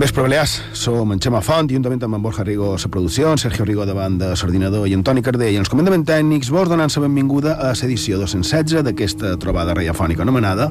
[0.00, 0.62] Bon vespre, Balears.
[0.72, 4.16] Som en Xema Font, juntament amb en Borja Rigo la producció, en Sergio Rigo davant
[4.16, 8.16] de l'ordinador i Antoni Cardell i els comandaments tècnics vos donant la benvinguda a l'edició
[8.16, 10.70] 216 d'aquesta trobada radiofònica anomenada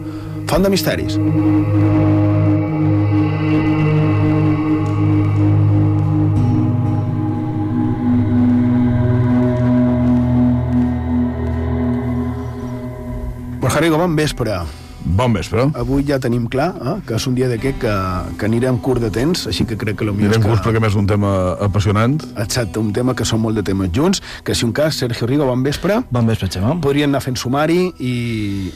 [0.50, 1.22] Font de Misteris.
[13.62, 14.64] Borja Rigo, bon vespre.
[15.18, 15.66] Bon vespre.
[15.80, 17.94] Avui ja tenim clar eh, que és un dia d'aquest que,
[18.40, 20.68] que anirem curt de temps, així que crec que el millor Anirem és que...
[20.68, 21.34] perquè més un tema
[21.66, 22.20] apassionant.
[22.38, 25.48] Exacte, un tema que són molt de temes junts, que si un cas, Sergio Rigo,
[25.50, 26.78] bon vespre, Bon vespre, Xema.
[26.84, 28.16] podrien anar fent sumari i,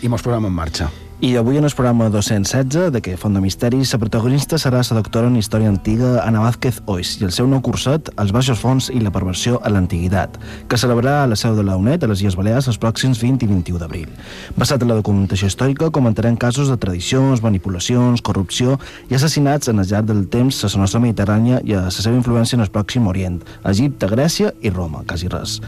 [0.01, 0.89] i mos posem en marxa.
[1.23, 4.97] I avui en el programa 216 de que Font de Misteris, la protagonista serà la
[4.97, 8.89] doctora en Història Antiga Ana Vázquez Ois i el seu nou curset Els baixos fons
[8.91, 10.35] i la perversió a l'antiguitat,
[10.67, 13.47] que celebrarà a la seu de la UNED a les Illes Balears els pròxims 20
[13.47, 14.11] i 21 d'abril.
[14.59, 18.75] Basat en la documentació històrica, comentarem casos de tradicions, manipulacions, corrupció
[19.07, 22.19] i assassinats en el llarg del temps a la nostra Mediterrània i a la seva
[22.19, 25.61] influència en el pròxim Orient, Egipte, Grècia i Roma, quasi res.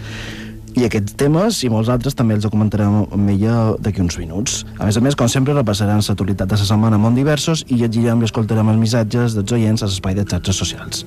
[0.75, 4.57] I aquests temes i molts altres també els comentarem amb ella d'aquí uns minuts.
[4.75, 8.19] A més a més, com sempre, repassarem l'actualitat de la setmana molt diversos i llegirem
[8.19, 11.05] i escoltarem els missatges dels oients a l'espai de xarxes socials.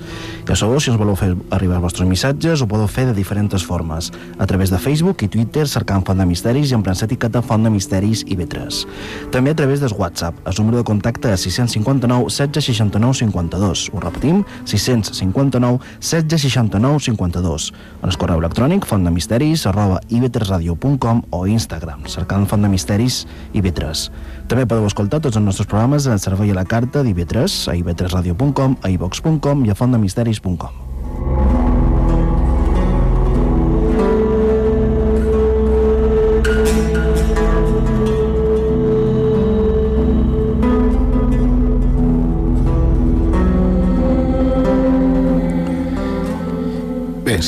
[0.48, 3.66] Ja sabeu, si us voleu fer arribar els vostres missatges, ho podeu fer de diferents
[3.68, 4.08] formes,
[4.38, 7.74] a través de Facebook i Twitter cercant Font de Misteris i emprant l'etiqueta Font de
[7.74, 8.80] Misteris i B3.
[9.36, 10.40] També a través del WhatsApp.
[10.48, 13.84] El número de contacte és 659 16 69 52.
[13.92, 17.70] Ho repetim, 659 16 69 52.
[18.00, 18.88] En el correu electrònic
[19.58, 24.10] fontdemisteris arroba ib3radio.com o Instagram, cercant Font de Misteris IB3.
[24.48, 27.76] També podeu escoltar tots els nostres programes en el servei a la carta d'IB3 a
[27.78, 30.86] ib3radio.com, a ivox.com i a fontdemisteris.com.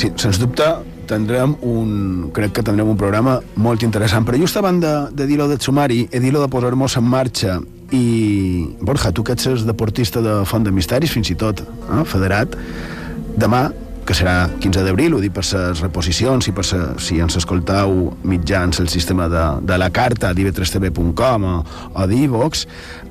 [0.01, 0.65] Sí, sens dubte
[1.11, 1.91] tindrem un,
[2.35, 6.05] crec que tindrem un programa molt interessant, però just abans de, de dir-lo de sumari,
[6.11, 7.59] he dit-lo de posar-nos en marxa.
[7.91, 8.05] I,
[8.79, 12.55] Borja, tu que ets deportista de Font de Misteris, fins i tot, eh, federat,
[13.35, 13.65] demà,
[14.11, 18.09] que serà 15 d'abril, ho dic per les reposicions i per sa, si ens escoltau
[18.27, 21.51] mitjans el sistema de, de la carta d'ib3tv.com o,
[21.95, 22.65] o d'Ivox,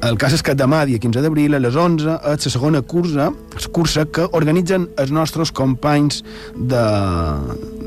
[0.04, 3.30] el cas és que demà, dia 15 d'abril, a les 11, és la segona cursa,
[3.72, 6.20] cursa que organitzen els nostres companys
[6.52, 6.82] de,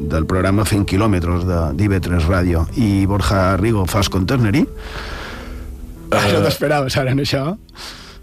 [0.09, 4.63] del programa Fent Quilòmetres de d'IB3 Ràdio i Borja Rigo fas conternerí.
[6.09, 6.17] Uh...
[6.17, 7.43] No t'esperaves ara en això?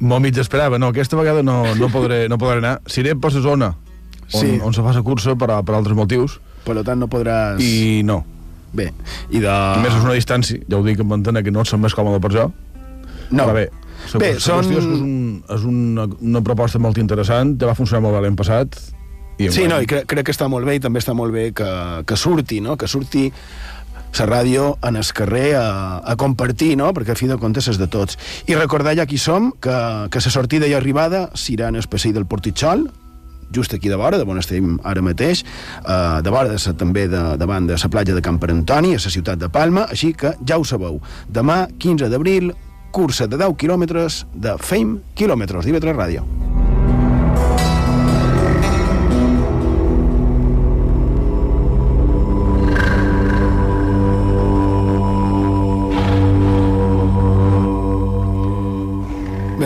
[0.00, 0.82] Molt mig esperava.
[0.82, 2.80] No, aquesta vegada no, no, podré, no podré anar.
[2.90, 3.70] Si anem per la zona
[4.32, 4.60] on, Sí.
[4.62, 7.60] on se fa la cursa per, a- per altres motius Per tant, no podràs...
[7.64, 8.22] i no.
[8.72, 8.92] Bé,
[9.30, 9.48] i de...
[9.50, 11.94] A més, és una distància, ja ho dic amb antena, que no et sent més
[11.96, 12.44] còmode per jo.
[13.32, 13.46] No.
[13.48, 13.64] Però bé,
[14.12, 17.74] la, Bé, la són- qüestió és, un, és una, una proposta molt interessant, ja va
[17.74, 18.78] funcionar molt bé l'any passat.
[19.40, 21.48] I Sí, no, i crec, crec que està molt bé i també està molt bé
[21.56, 21.66] que,
[22.06, 22.76] que surti, no?
[22.76, 23.30] Que surti
[24.18, 26.92] la ràdio en el carrer a, a compartir, no?
[26.92, 28.18] Perquè a fi de comptes és de tots.
[28.46, 29.74] I recordar ja qui som, que,
[30.12, 32.90] que la sortida i arribada serà en el passeig del Portitxol,
[33.54, 35.44] just aquí de vora, de on estem ara mateix,
[35.84, 39.02] eh, de vora de sa, també de, davant de la platja de Camp Antoni, a
[39.02, 41.00] la ciutat de Palma, així que ja ho sabeu.
[41.28, 42.54] Demà, 15 d'abril,
[42.90, 46.49] cursa de 10 quilòmetres de Fame Quilòmetres, d'IV3 Ràdio.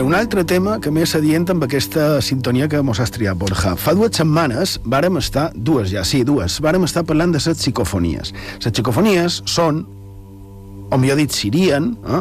[0.04, 3.72] Un altre tema que m'és adient amb aquesta sintonia que mos has triat, Borja.
[3.80, 8.34] Fa dues setmanes vàrem estar, dues ja, sí, dues, vàrem estar parlant de les psicofonies.
[8.60, 9.80] Les psicofonies són,
[10.92, 12.20] o millor dit, serien, eh,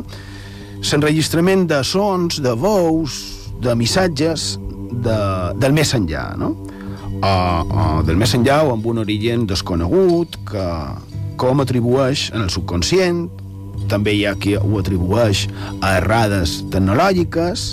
[0.80, 3.20] l'enregistrament de sons, de veus,
[3.64, 4.54] de missatges
[5.04, 5.20] de,
[5.60, 6.54] del més enllà, no?
[7.24, 10.68] O, o del més enllà o amb un origen desconegut que
[11.40, 13.28] com atribueix en el subconscient
[13.92, 15.48] també hi ha qui ho atribueix
[15.82, 17.66] a errades tecnològiques,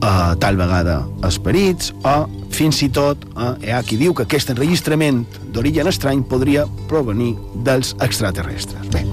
[0.00, 4.52] a tal vegada esperits, o fins i tot eh, hi ha qui diu que aquest
[4.52, 5.22] enregistrament
[5.54, 7.34] d'origen estrany podria provenir
[7.66, 8.88] dels extraterrestres.
[8.94, 9.04] Bé,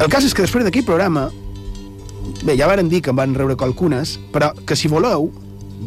[0.00, 1.28] el cas és que després d'aquell programa,
[2.42, 5.30] bé, ja varen dir que en van rebre qualcunes, però que si voleu,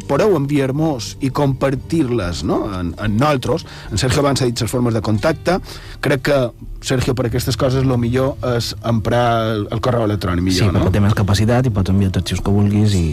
[0.08, 2.64] podeu enviar-nos i compartir-les no?
[2.78, 3.64] en, en nosaltres.
[3.90, 5.58] En Sergio abans ha dit les formes de contacte.
[6.04, 6.38] Crec que,
[6.84, 10.84] Sergio, per aquestes coses, el millor és emprar el, el correu electrònic, Sí, millor, no?
[10.84, 13.06] perquè té més capacitat i pots enviar els arxius que vulguis i...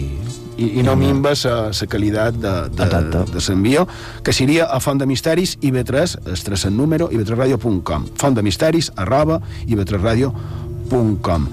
[0.60, 3.24] i, i no minves la qualitat de, de, Exacte.
[3.32, 3.86] de l'envió,
[4.22, 8.10] que seria a Font de Misteris ib3, es traça el número, ib3radio.com.
[8.20, 11.46] Font de Misteris, arroba, ib3radio.com.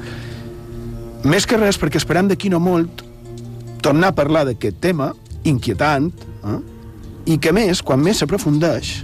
[1.29, 3.03] Més que res, perquè esperam d'aquí no molt
[3.83, 5.11] tornar a parlar d'aquest tema
[5.47, 6.11] inquietant,
[6.43, 6.59] eh?
[7.29, 8.99] i que, més, quan més s'aprofundeix,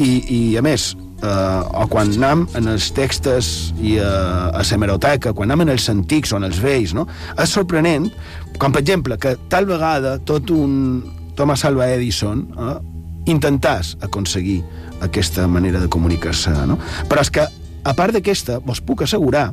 [0.00, 0.92] i, i, a més,
[1.22, 4.12] eh, o quan anem en els textos i a,
[4.50, 7.06] a la hemeroteca, quan anem en els antics o en els vells, no?
[7.36, 8.08] és sorprenent,
[8.58, 11.02] com per exemple, que tal vegada tot un
[11.36, 12.76] Thomas Alva Edison eh,
[13.32, 14.60] intentàs aconseguir
[15.02, 16.78] aquesta manera de comunicar-se, no?
[17.10, 17.46] Però és que,
[17.82, 19.48] a part d'aquesta, vos puc assegurar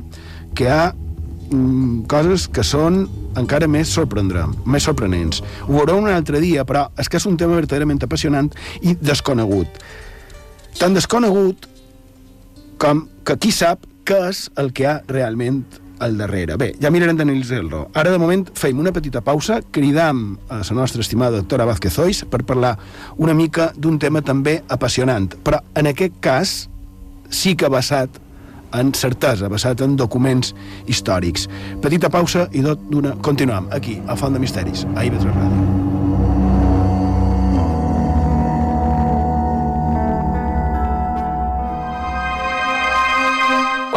[0.57, 0.91] que hi ha
[1.49, 3.03] mm, coses que són
[3.39, 5.43] encara més sorprendrem, més sorprenents.
[5.67, 8.51] Ho veureu un altre dia, però és que és un tema verdaderament apassionant
[8.81, 9.81] i desconegut.
[10.79, 11.67] Tan desconegut
[12.79, 15.63] com que qui sap què és el que hi ha realment
[15.99, 16.55] al darrere.
[16.57, 17.89] Bé, ja mirarem d'analitzar-lo.
[17.93, 22.23] Ara, de moment, fem una petita pausa, cridam a la nostra estimada doctora Vázquez Ois
[22.23, 22.77] per parlar
[23.17, 26.55] una mica d'un tema també apassionant, però en aquest cas
[27.29, 28.09] sí que basat
[28.73, 30.53] en certesa, basat en documents
[30.87, 31.47] històrics.
[31.81, 33.15] Petita pausa i tot d'una...
[33.25, 35.89] Continuem aquí, a Font de Misteris, a IB3 Ràdio.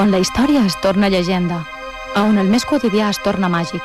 [0.02, 1.60] on la història es torna llegenda,
[2.16, 3.82] a on el més quotidià es torna màgic.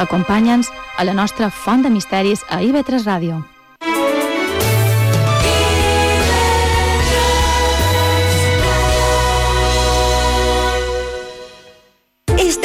[0.00, 3.42] Acompanya'ns a la nostra font de misteris a IB3 Ràdio.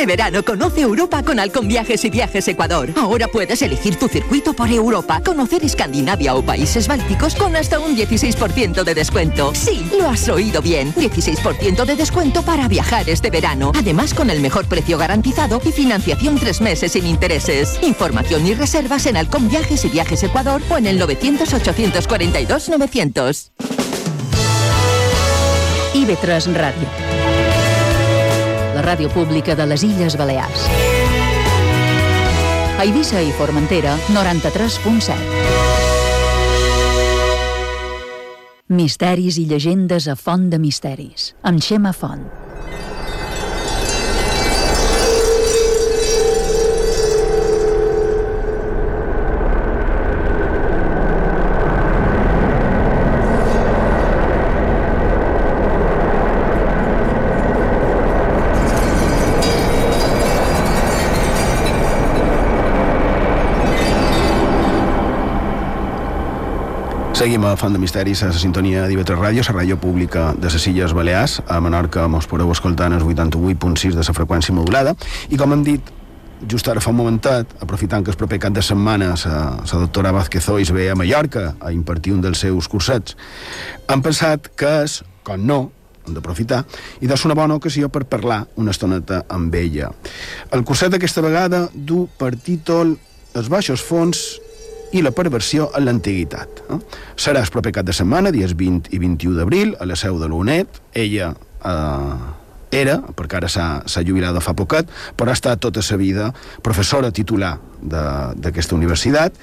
[0.06, 2.92] Verano conoce Europa con Alcon Viajes y Viajes Ecuador.
[2.96, 7.96] Ahora puedes elegir tu circuito por Europa, conocer Escandinavia o países bálticos con hasta un
[7.96, 9.54] 16% de descuento.
[9.54, 10.94] Sí, lo has oído bien.
[10.94, 13.72] 16% de descuento para viajar este verano.
[13.76, 17.80] Además con el mejor precio garantizado y financiación tres meses sin intereses.
[17.82, 23.52] Información y reservas en Alcon Viajes y Viajes Ecuador o en el 900 842 900.
[25.94, 27.05] IB3 Ràdio la
[28.86, 30.70] ràdio pública de les Illes Balears.
[32.78, 35.16] A Eivissa i Formentera, 93.7.
[38.76, 42.45] Misteris i llegendes a Font de Misteris, amb Xema Font.
[67.26, 70.68] Seguim a Font de Misteris a la sintonia d'IV3 Ràdio, la ràdio pública de les
[70.70, 71.40] Illes Balears.
[71.50, 74.94] A Menorca mos podeu escoltar en el 88.6 de la freqüència modulada.
[75.34, 75.90] I com hem dit
[76.46, 80.52] just ara fa un momentet, aprofitant que el proper cap de setmana la doctora Vázquez
[80.54, 83.18] Ois ve a Mallorca a impartir un dels seus cursets,
[83.88, 85.60] han pensat que és, com no,
[86.06, 86.62] hem d'aprofitar,
[87.02, 89.90] i és una bona ocasió per parlar una estoneta amb ella.
[90.54, 93.00] El curset d'aquesta vegada du per títol
[93.36, 94.20] Els baixos fons
[94.96, 96.64] i la perversió en l'antiguitat.
[96.72, 96.80] Eh?
[97.20, 100.30] Serà el proper cap de setmana, dies 20 i 21 d'abril, a la seu de
[100.32, 100.82] l'UNED.
[100.96, 102.18] Ella eh,
[102.76, 106.32] era, perquè ara s'ha jubilat fa poquet, però ha estat tota sa vida
[106.64, 109.36] professora titular d'aquesta universitat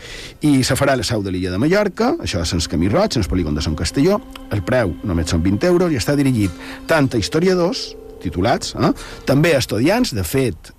[0.42, 3.16] i se farà a la seu de l'illa de Mallorca, això és en Camí Roig,
[3.16, 6.52] en el polígon de Sant Castelló, el preu només són 20 euros i està dirigit
[6.90, 7.92] tant a historiadors,
[8.22, 8.92] titulats, eh?
[9.26, 10.72] també a estudiants, de fet,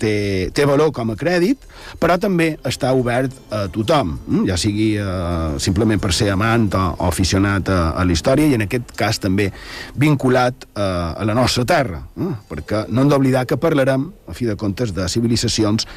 [0.00, 0.14] té,
[0.54, 1.64] té valor com a crèdit,
[2.00, 4.44] però també està obert a tothom, mm?
[4.48, 8.58] ja sigui eh, simplement per ser amant o, o aficionat a, a la història, i
[8.58, 9.50] en aquest cas també
[9.98, 12.32] vinculat eh, a la nostra terra, eh?
[12.50, 15.88] perquè no hem d'oblidar que parlarem, a fi de comptes, de civilitzacions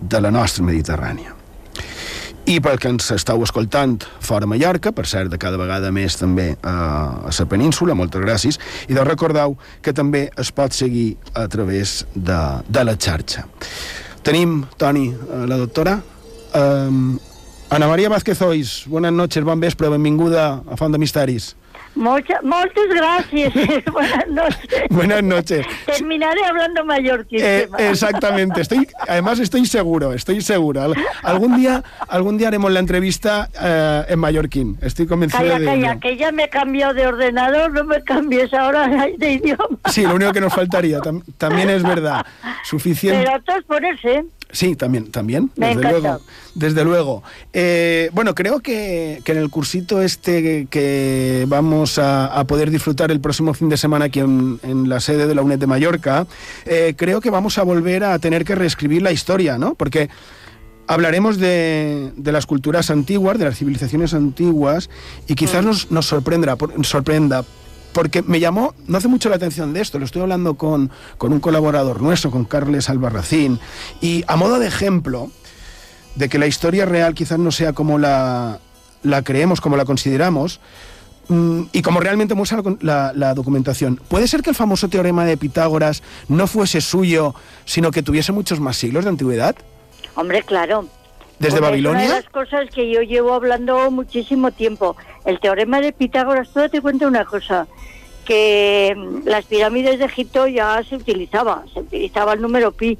[0.00, 1.45] de la nostra Mediterrània.
[2.46, 6.52] I pel que ens estàu escoltant fora Mallorca, per cert, de cada vegada més també
[6.62, 6.74] a,
[7.26, 12.04] a la península, moltes gràcies, i de recordeu que també es pot seguir a través
[12.14, 12.38] de,
[12.70, 13.48] de la xarxa.
[14.22, 15.96] Tenim, Toni, eh, la doctora,
[16.54, 17.18] um,
[17.74, 21.56] Ana Maria Vázquez Ois, buenas noches, bon vespre, benvinguda a Font de Misteris.
[21.96, 23.52] Muchas, muchas gracias.
[23.92, 24.82] Buenas noches.
[24.90, 25.66] Buenas noches.
[25.86, 27.40] Terminaré hablando mallorquín.
[27.42, 28.60] Eh, exactamente.
[28.60, 30.92] Estoy, además estoy seguro, estoy seguro.
[31.22, 34.78] Algún día, algún día haremos la entrevista eh, en mallorquín.
[34.82, 36.00] Estoy convencido calla, de Calla, ello.
[36.00, 38.86] que ya me he cambiado de ordenador, no me cambies ahora
[39.16, 39.78] de idioma.
[39.90, 41.00] Sí, lo único que nos faltaría.
[41.00, 42.26] Tam, también es verdad.
[42.64, 43.24] Suficiente.
[43.24, 44.24] Pero todos ponerse.
[44.50, 46.20] Sí, también, también, Me desde luego.
[46.54, 47.22] Desde luego.
[47.52, 53.10] Eh, bueno, creo que, que en el cursito este que, vamos a, a poder disfrutar
[53.10, 56.26] el próximo fin de semana aquí en, en la sede de la UNED de Mallorca,
[56.64, 59.74] eh, creo que vamos a volver a tener que reescribir la historia, ¿no?
[59.74, 60.08] Porque
[60.86, 64.88] hablaremos de, de las culturas antiguas, de las civilizaciones antiguas,
[65.26, 67.44] y quizás nos, nos sorprenda, por- sorprenda
[67.96, 71.32] porque me llamó, no hace mucho la atención de esto, lo estoy hablando con, con
[71.32, 73.58] un colaborador nuestro, con Carles Albarracín,
[74.02, 75.30] y a modo de ejemplo,
[76.14, 78.60] de que la historia real quizás no sea como la,
[79.02, 80.60] la creemos, como la consideramos,
[81.28, 83.98] mm, y como realmente muestra la, la, documentación.
[84.08, 87.34] ¿Puede ser que el famoso teorema de Pitágoras no fuese suyo,
[87.64, 89.56] sino que tuviese muchos más siglos de antigüedad?
[90.16, 90.86] Hombre, claro.
[91.38, 92.00] ¿Desde Babilonia?
[92.00, 94.96] Es una de las cosas que yo llevo hablando muchísimo tiempo.
[95.24, 97.66] El teorema de Pitágoras, todo te cuento una cosa,
[98.24, 102.98] que mm, las pirámides de Egipto ya se utilizaba, se utilizaba el número pi.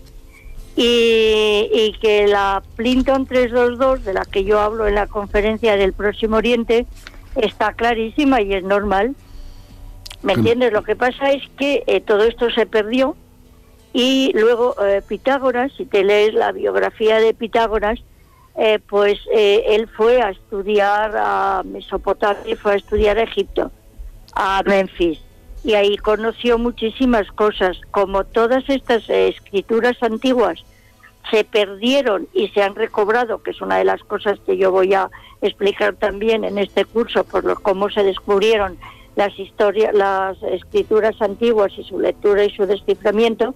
[0.79, 5.95] Y, y, que la Plinton 322, de la que yo hablo en la conferencia del
[5.95, 6.85] Próximo Oriente,
[7.35, 9.15] está clarísima y es normal.
[10.23, 10.75] ¿Me entiendes?
[10.75, 13.17] Lo que pasa es que eh, todo esto se perdió
[13.95, 18.01] y luego eh, Pitágoras, si te lees la biografía de Pitágoras,
[18.59, 23.71] eh, pues eh, él fue a estudiar a Mesopotamia, fue a estudiar a Egipto,
[24.35, 25.21] a Memphis,
[25.63, 30.65] y ahí conoció muchísimas cosas, como todas estas eh, escrituras antiguas
[31.31, 34.95] se perdieron y se han recobrado, que es una de las cosas que yo voy
[34.95, 35.11] a
[35.43, 38.79] explicar también en este curso, por lo, cómo se descubrieron
[39.17, 43.55] las historias, las escrituras antiguas y su lectura y su desciframiento,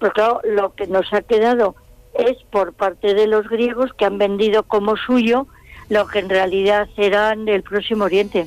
[0.00, 1.76] pues claro, lo que nos ha quedado
[2.14, 5.46] es por parte de los griegos que han vendido como suyo
[5.88, 8.46] lo que en realidad serán del Próximo Oriente.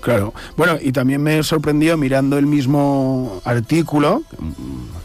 [0.00, 0.32] Claro.
[0.56, 4.22] Bueno, y también me sorprendió mirando el mismo artículo,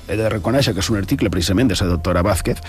[0.08, 2.62] he de reconocer que es un artículo precisamente de esa doctora Vázquez,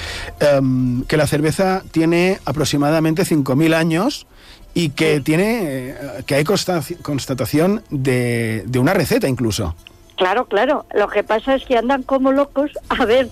[0.58, 4.26] um, que la cerveza tiene aproximadamente 5.000 años
[4.72, 5.22] y que sí.
[5.22, 5.94] tiene
[6.26, 9.76] que hay constatación de, de una receta incluso.
[10.16, 10.86] Claro, claro.
[10.94, 13.28] Lo que pasa es que andan como locos a ver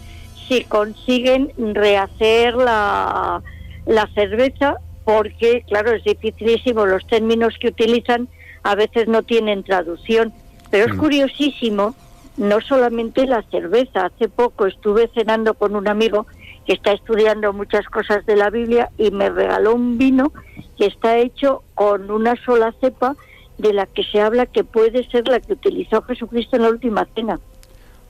[0.48, 3.42] si consiguen rehacer la,
[3.86, 8.28] la cerveza, porque, claro, es dificilísimo, los términos que utilizan
[8.62, 10.32] a veces no tienen traducción,
[10.70, 11.94] pero es curiosísimo,
[12.36, 16.26] no solamente la cerveza, hace poco estuve cenando con un amigo
[16.66, 20.32] que está estudiando muchas cosas de la Biblia y me regaló un vino
[20.78, 23.16] que está hecho con una sola cepa
[23.58, 27.06] de la que se habla que puede ser la que utilizó Jesucristo en la última
[27.14, 27.40] cena.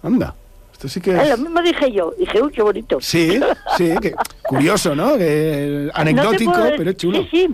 [0.02, 0.34] Anda.
[0.82, 1.28] Esto sí que es...
[1.28, 2.98] Lo mismo dije yo, dije, uy, qué bonito.
[3.00, 3.38] Sí,
[3.76, 5.16] sí, que, curioso, ¿no?
[5.16, 7.18] Que, anecdótico, no pero es chulo.
[7.22, 7.48] Sí, sí.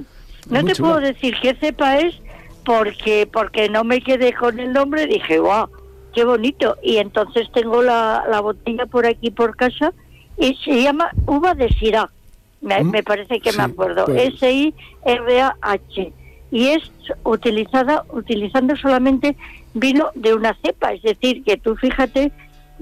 [0.49, 0.89] No te chulo.
[0.95, 2.15] puedo decir qué cepa es
[2.65, 5.69] porque porque no me quedé con el nombre, dije, wow,
[6.15, 6.77] qué bonito.
[6.83, 9.93] Y entonces tengo la, la botella por aquí por casa
[10.39, 12.09] y se llama uva de Syrah.
[12.63, 14.07] Me, Mm, me parece que sí, me acuerdo.
[14.07, 16.13] pues- S-I-R-A-H.
[16.51, 16.83] Y es
[17.25, 19.37] utilizada, utilizando solamente
[19.75, 20.93] vino de una cepa.
[20.95, 22.33] Es decir, que tú fíjate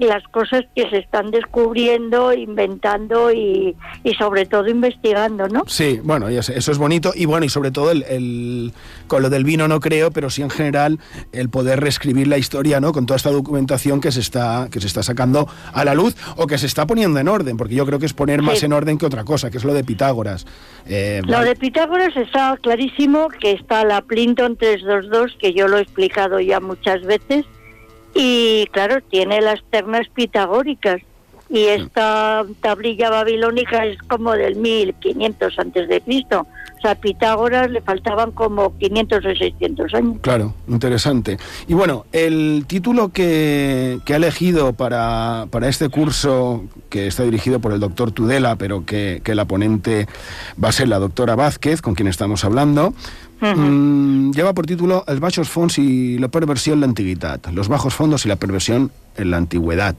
[0.05, 5.63] las cosas que se están descubriendo, inventando y, y sobre todo investigando, ¿no?
[5.67, 8.73] Sí, bueno, eso es bonito y bueno, y sobre todo el, el-
[9.07, 10.99] con lo del vino no creo, pero sí en general
[11.31, 12.91] el poder reescribir la historia, ¿no?
[12.93, 16.45] Con toda esta documentación que se está que se está sacando a la luz o
[16.47, 18.97] que se está poniendo en orden, porque yo creo que es poner más en orden
[18.97, 20.45] que otra cosa, que es lo de Pitágoras.
[20.85, 25.81] Eh, Lo de Pitágoras está clarísimo que está la Plinton 322, que yo lo he
[25.81, 27.45] explicado ya muchas veces,
[28.17, 31.01] y claro, tiene las ternas pitagóricas.
[31.49, 36.45] Y esta tablilla babilónica es como del 1500 antes de Cristo.
[36.77, 40.17] O sea, a Pitágoras le faltaban como 500 o 600 años.
[40.21, 41.37] Claro, interesante.
[41.67, 47.59] Y bueno, el título que, que ha elegido para, para este curso, que está dirigido
[47.59, 50.07] por el doctor Tudela, pero que, que la ponente
[50.61, 52.93] va a ser la doctora Vázquez, con quien estamos hablando,
[53.41, 57.39] mm, lleva por título Els baixos fons y la perversión en la antigüedad.
[57.53, 59.95] Los bajos fondos y la perversión en la antigüedad.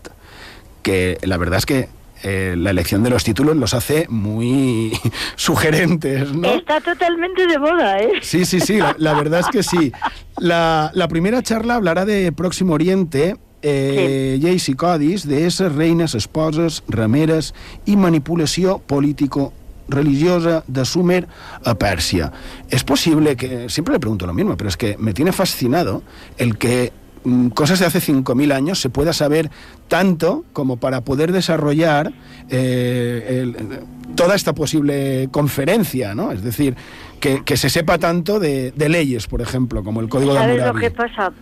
[0.82, 1.88] Que la verdad es que
[2.22, 4.92] eh, la elección de los títulos los hace muy
[5.36, 6.48] sugerentes, ¿no?
[6.48, 8.12] Está totalmente de moda, ¿eh?
[8.22, 9.92] Sí, sí, sí, la, la verdad es que sí.
[10.38, 16.82] La, la primera charla hablará de Próximo Oriente, eh, lleis i codis, deesses, reines, esposes,
[16.88, 17.54] rameres
[17.86, 19.52] i manipulació político
[19.88, 21.26] religiosa de Sumer
[21.64, 22.32] a Persia.
[22.70, 26.02] Es posible que, siempre le pregunto lo mismo, pero es que me tiene fascinado
[26.36, 26.92] el que
[27.24, 29.50] mm, cosas de hace 5.000 años se pueda saber
[29.88, 32.12] tanto como para poder desarrollar
[32.50, 33.80] eh, el-
[34.14, 36.32] toda esta posible conferencia, ¿no?
[36.32, 36.74] Es decir,
[37.20, 40.56] que, que se sepa tanto de, de leyes, por ejemplo, como el Código de ¿Sabes
[40.56, 40.80] lo Hammurabi.
[40.80, 41.32] que pasa?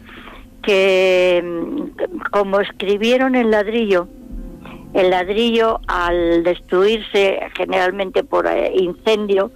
[0.62, 4.09] Que mm, como escribieron en ladrillo,
[4.97, 9.50] el ladrillo al destruirse generalmente por eh, incendio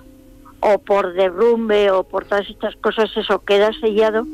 [0.61, 4.27] o por derrumbe o por todas estas cosas, eso queda sellado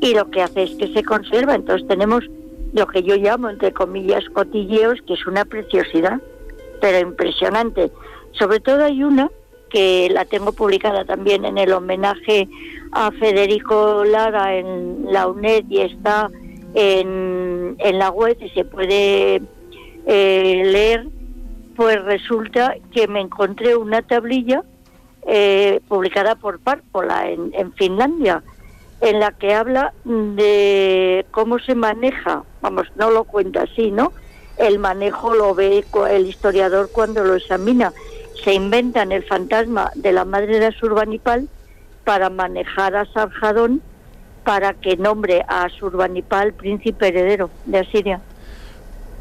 [0.00, 1.54] y lo que hace es que se conserva.
[1.54, 2.24] Entonces tenemos
[2.72, 6.22] lo que yo llamo, entre comillas, cotilleos, que es una preciosidad,
[6.80, 7.92] pero impresionante.
[8.32, 9.30] Sobre todo hay una
[9.68, 12.48] que la tengo publicada también en el homenaje
[12.92, 16.30] a Federico Lara en la UNED y está
[16.72, 19.42] en, en la web y se puede
[20.06, 21.08] eh, leer
[21.76, 24.62] pues resulta que me encontré una tablilla
[25.26, 28.42] eh, publicada por Parpola en, en Finlandia,
[29.00, 34.12] en la que habla de cómo se maneja, vamos, no lo cuenta así, ¿no?
[34.56, 37.92] El manejo lo ve el historiador cuando lo examina.
[38.42, 41.48] Se inventan el fantasma de la madre de Asurbanipal
[42.04, 43.82] para manejar a Sarjadón
[44.44, 48.20] para que nombre a Asurbanipal príncipe heredero de Asiria.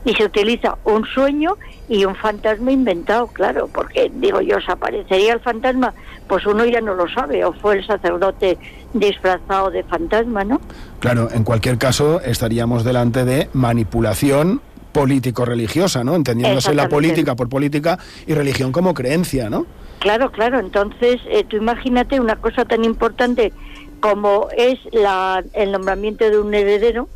[0.05, 1.57] Y se utiliza un sueño
[1.89, 5.93] y un fantasma inventado, claro, porque digo yo, ¿se aparecería el fantasma?
[6.27, 8.57] Pues uno ya no lo sabe, o fue el sacerdote
[8.93, 10.61] disfrazado de fantasma, ¿no?
[10.99, 16.15] Claro, en cualquier caso estaríamos delante de manipulación político-religiosa, ¿no?
[16.15, 19.65] Entendiéndose la política por política y religión como creencia, ¿no?
[19.99, 20.59] Claro, claro.
[20.59, 23.51] Entonces, eh, tú imagínate una cosa tan importante
[23.99, 27.09] como es la, el nombramiento de un heredero,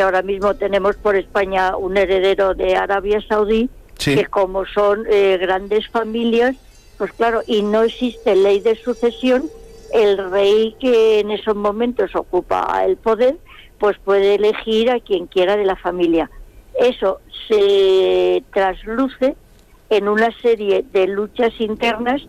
[0.00, 4.14] que ahora mismo tenemos por España un heredero de Arabia Saudí, Sí.
[4.14, 6.56] que como son eh, grandes familias,
[6.96, 9.44] pues claro, y no existe ley de sucesión,
[9.92, 13.36] el rey que en esos momentos ocupa el poder,
[13.78, 16.30] pues puede elegir a quien quiera de la familia.
[16.80, 19.36] Eso se trasluce
[19.90, 22.22] en una serie de luchas internas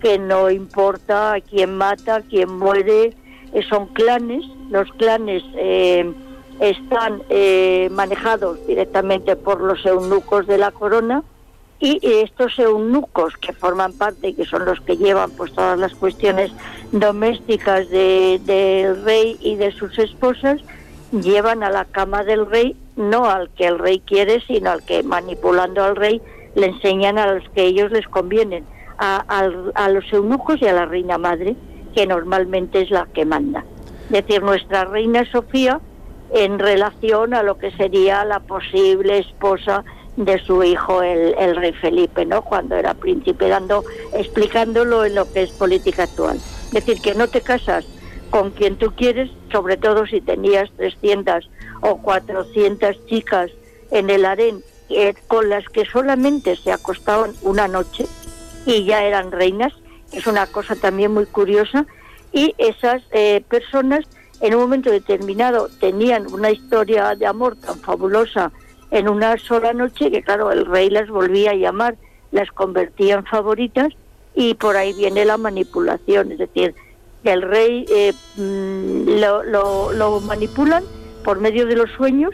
[0.00, 3.14] que no importa a quién mata, a quién muere,
[3.52, 6.12] eh, son clanes, los clanes eh,
[6.60, 11.22] están eh, manejados directamente por los eunucos de la corona
[11.78, 16.50] y estos eunucos que forman parte que son los que llevan pues todas las cuestiones
[16.92, 20.60] domésticas de- del rey y de sus esposas
[21.12, 25.02] llevan a la cama del rey no al que el rey quiere sino al que
[25.02, 26.22] manipulando al rey
[26.54, 28.64] le enseñan a los que ellos les convienen
[28.98, 29.18] a,
[29.74, 31.54] a los eunucos y a la reina madre
[31.94, 33.64] que normalmente es la que manda.
[34.06, 35.80] Es decir nuestra reina Sofía
[36.32, 39.84] en relación a lo que sería la posible esposa
[40.16, 42.42] de su hijo el, el rey Felipe, ¿no?
[42.42, 43.84] Cuando era príncipe, dando,
[44.14, 46.36] explicándolo en lo que es política actual.
[46.36, 47.84] Es decir, que no te casas
[48.30, 51.48] con quien tú quieres, sobre todo si tenías 300
[51.82, 53.50] o 400 chicas
[53.90, 58.06] en el harén eh, con las que solamente se acostaban una noche
[58.64, 59.72] y ya eran reinas,
[60.12, 61.86] es una cosa también muy curiosa,
[62.32, 64.04] y esas eh, personas
[64.40, 68.52] en un momento determinado tenían una historia de amor tan fabulosa
[68.90, 71.96] en una sola noche que claro, el rey las volvía a llamar,
[72.32, 73.88] las convertía en favoritas
[74.34, 76.74] y por ahí viene la manipulación, es decir,
[77.24, 80.84] el rey eh, mm, lo, lo- lo manipulan
[81.24, 82.30] por medio de los sueños,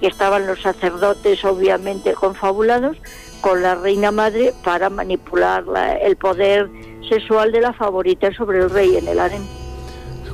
[0.00, 2.96] que estaban los sacerdotes obviamente confabulados,
[3.40, 6.68] con la reina madre para manipular la- el poder
[7.08, 9.61] sexual de la favorita sobre el rey en el harén.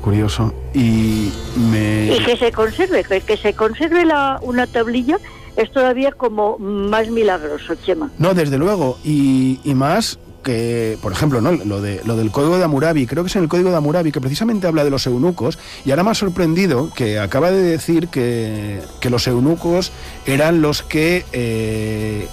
[0.08, 0.54] Curioso.
[0.72, 1.30] Y
[1.70, 2.16] me...
[2.16, 5.18] Y que se conserve, que, que se conserve la, una tablilla
[5.54, 8.10] es todavía como más milagroso, Chema.
[8.16, 8.98] No, desde luego.
[9.04, 11.52] Y, y más que, por ejemplo, ¿no?
[11.52, 14.10] lo, de, lo del código de Hammurabi, creo que es en el código de Hammurabi
[14.10, 18.08] que precisamente habla de los eunucos, y ahora me ha sorprendido que acaba de decir
[18.08, 19.92] que, que los eunucos
[20.24, 22.28] eran los que, eh,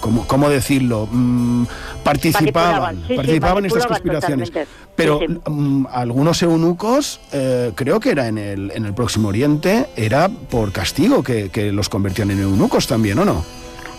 [0.00, 1.10] ¿cómo, cómo decirlo?
[1.12, 1.64] Mm,
[2.02, 4.48] participaban, Manipulaban, sí, sí, participaban en estas conspiraciones.
[4.48, 4.87] totalmente.
[4.98, 5.38] Pero Sí, sí.
[5.48, 10.72] mm, algunos eunucos, eh, creo que era en el, en el Próximo Oriente, era por
[10.72, 13.44] castigo que, que los convertían en eunucos también, ¿o no?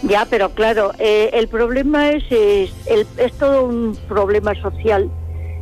[0.04, 5.10] Ya, pero claro, eh, el problema es, es, el- es todo un problema social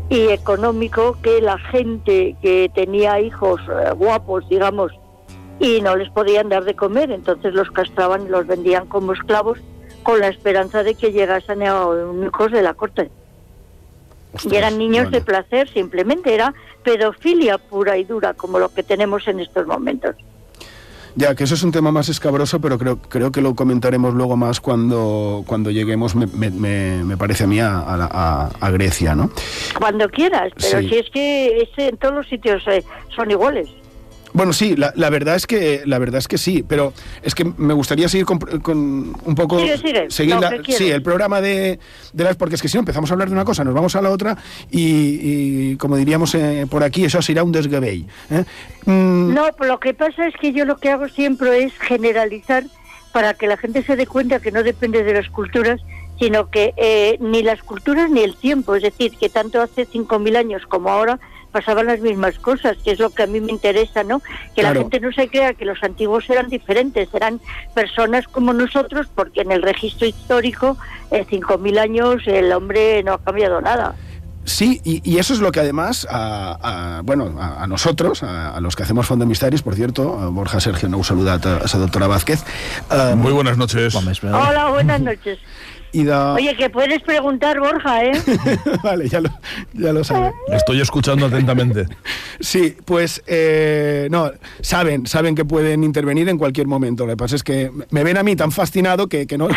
[0.10, 4.92] y económico que la gente que tenía hijos eh, guapos, digamos,
[5.60, 9.60] y no les podían dar de comer, entonces los castraban y los vendían como esclavos
[10.02, 11.86] con la esperanza de que llegasen a
[12.26, 13.12] hijos de la corte.
[14.46, 15.12] Y eran niños bueno.
[15.18, 20.16] de placer, simplemente era pedofilia pura y dura, como lo que tenemos en estos momentos.
[21.16, 24.38] Ya, que eso es un tema más escabroso, pero creo, creo que lo comentaremos luego
[24.38, 26.52] más cuando, cuando lleguemos, me, me-
[27.04, 29.32] me- parece a mí, a, a- a Grecia, ¿no?
[29.80, 30.90] Cuando quieras, pero Sí.
[30.90, 32.84] si es que es en todos los sitios eh,
[33.16, 33.68] son iguales.
[34.38, 37.44] Bueno, sí, la, la verdad es que la verdad es que sí, pero es que
[37.58, 40.12] me gustaría seguir con, con un poco Sigue, sigue.
[40.12, 40.36] seguir
[40.68, 41.80] sí, el programa de,
[42.14, 43.96] de las porque es que si no empezamos a hablar de una cosa, nos vamos
[43.96, 44.38] a la otra
[44.70, 48.06] y, y, como diríamos eh, por aquí, eso será un desgabell.
[48.30, 48.44] ¿eh?
[48.86, 52.64] Mm, No, lo que pasa es que yo lo que hago siempre es generalizar
[53.14, 55.82] para que la gente se dé cuenta que no depende de las culturas,
[56.20, 60.38] sino que eh, ni las culturas ni el tiempo, es decir, que tanto hace 5.000
[60.38, 61.20] años como ahora
[61.58, 64.20] pasaban las mismas cosas, que es lo que a mí me interesa, ¿no?
[64.54, 64.76] Que Claro.
[64.76, 67.40] la gente no se crea que los antiguos eran diferentes, eran
[67.74, 70.78] personas como nosotros, porque en el registro histórico,
[71.10, 73.96] en 5.000 años, el hombre no ha cambiado nada.
[74.46, 78.56] Sí, y, y, eso es lo que además, a, a bueno, a, a nosotros, a,
[78.56, 81.64] a, los que hacemos Fondo Misteris, por cierto, a Borja Sergio no saludat a, a
[81.74, 82.46] la doctora Vázquez.
[82.90, 83.94] Um, Muy buenas noches.
[83.96, 85.40] Hola, buenas noches.
[85.92, 86.34] Y da...
[86.34, 88.12] Oye, que puedes preguntar, Borja, ¿eh?
[88.84, 89.30] vale, ya lo,
[89.74, 90.32] ya lo sabe.
[90.52, 91.86] Estoy escuchando atentamente.
[92.40, 94.30] Sí, pues eh, no,
[94.62, 97.08] saben, saben que pueden intervenir en cualquier momento.
[97.08, 99.48] Lo que pasa es que me ven a mí tan fascinado que, que, no,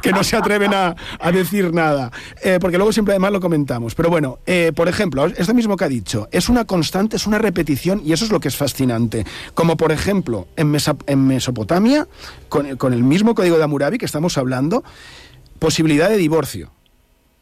[0.00, 2.10] que no se atreven a, a decir nada.
[2.42, 3.94] Eh, porque luego siempre además lo comentamos.
[3.94, 7.38] Pero bueno, eh, por ejemplo, esto mismo que ha dicho, es una constante, es una
[7.38, 9.26] repetición y eso es lo que es fascinante.
[9.54, 12.08] Como por ejemplo, en, Mesa, en Mesopotamia,
[12.48, 14.84] con, con el mismo código de Hammurabi que estamos hablando,
[15.58, 16.70] posibilidad de divorcio,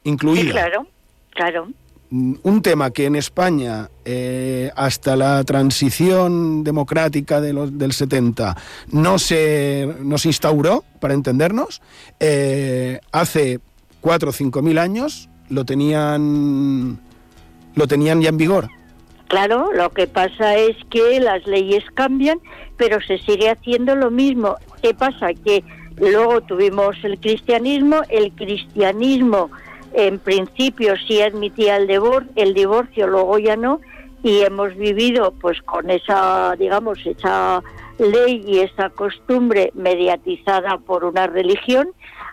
[0.05, 0.43] incluida.
[0.43, 0.87] Sí, claro,
[1.31, 1.69] claro.
[2.11, 8.57] Un tema que en España, eh, hasta la transición democrática de los, del 70,
[8.93, 11.83] no se, no se instauró, para entendernos,
[12.21, 13.59] eh, hace
[14.01, 17.01] cuatro o cinco mil años lo tenían,
[17.75, 18.71] lo tenían ya en vigor.
[19.29, 22.39] Claro, lo que pasa es que las leyes cambian,
[22.77, 24.57] pero se sigue haciendo lo mismo.
[24.83, 25.33] ¿Qué pasa?
[25.45, 25.65] Que
[25.99, 29.51] Luego tuvimos el cristianismo, el cristianismo
[29.95, 33.81] en principio sí admitía el divorcio, el divorcio, luego ya no,
[34.23, 37.63] y hemos vivido pues con esa, digamos, esa
[37.99, 41.91] ley y esa costumbre mediatizada por una religión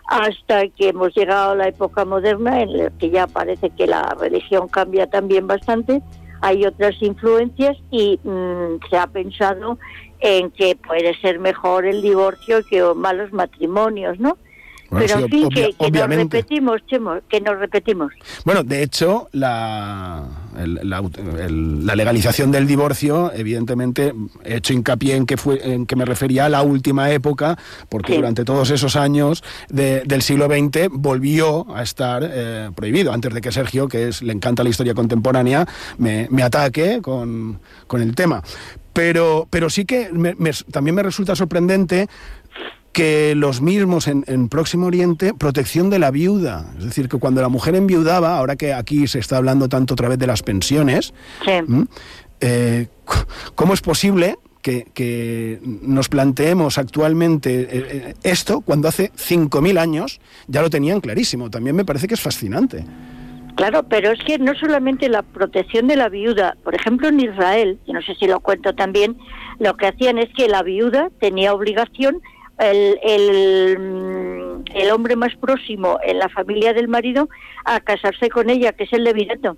[0.08, 4.16] hasta que hemos llegado a la época moderna en la que ya parece que la
[4.18, 6.02] religión cambia también bastante,
[6.40, 9.78] hay otras influencias y mmm, se ha pensado
[10.22, 14.38] en que puede ser mejor el divorcio que malos matrimonios, ¿no?
[14.90, 18.12] Bueno, Pero sí, en fin, obvia- que, que nos repetimos, Chemo, que nos repetimos.
[18.44, 20.22] Bueno, de hecho, la,
[20.58, 21.02] el- la,
[21.40, 24.12] el- la legalización del divorcio, evidentemente,
[24.44, 27.56] he hecho hincapié en que, fue, en que me refería a la última época,
[27.88, 28.18] porque Sí.
[28.18, 33.40] durante todos esos años de- del siglo XX volvió a estar eh, prohibido, antes de
[33.40, 38.14] que Sergio, que es, le encanta la historia contemporánea, me, me ataque con, con el
[38.14, 38.42] tema.
[38.92, 42.08] Pero, pero sí que me- me- también me resulta sorprendente
[42.92, 46.66] que los mismos en, en Próximo Oriente, protección de la viuda.
[46.78, 50.08] Es decir, que cuando la mujer enviudaba, ahora que aquí se está hablando tanto otra
[50.08, 51.14] vez de las pensiones.
[52.40, 52.88] Eh,
[53.54, 60.20] ¿cómo es posible que, que nos planteemos actualmente eh, eh, esto cuando hace 5.000 años
[60.48, 61.50] ya lo tenían clarísimo?
[61.50, 62.84] También me parece que es fascinante.
[63.56, 67.78] Claro, pero es que no solamente la protección de la viuda, por ejemplo en Israel,
[67.86, 69.18] y no sé si lo cuento también,
[69.58, 72.20] lo que hacían es que la viuda tenía obligación,
[72.58, 77.28] el, el, mm, el hombre más próximo en la familia del marido,
[77.64, 79.56] a casarse con ella, que es el levirato.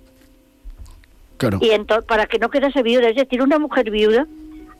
[1.37, 1.59] Claro.
[1.61, 4.27] Y entonces, para que no quedase viuda, es decir, una mujer viuda,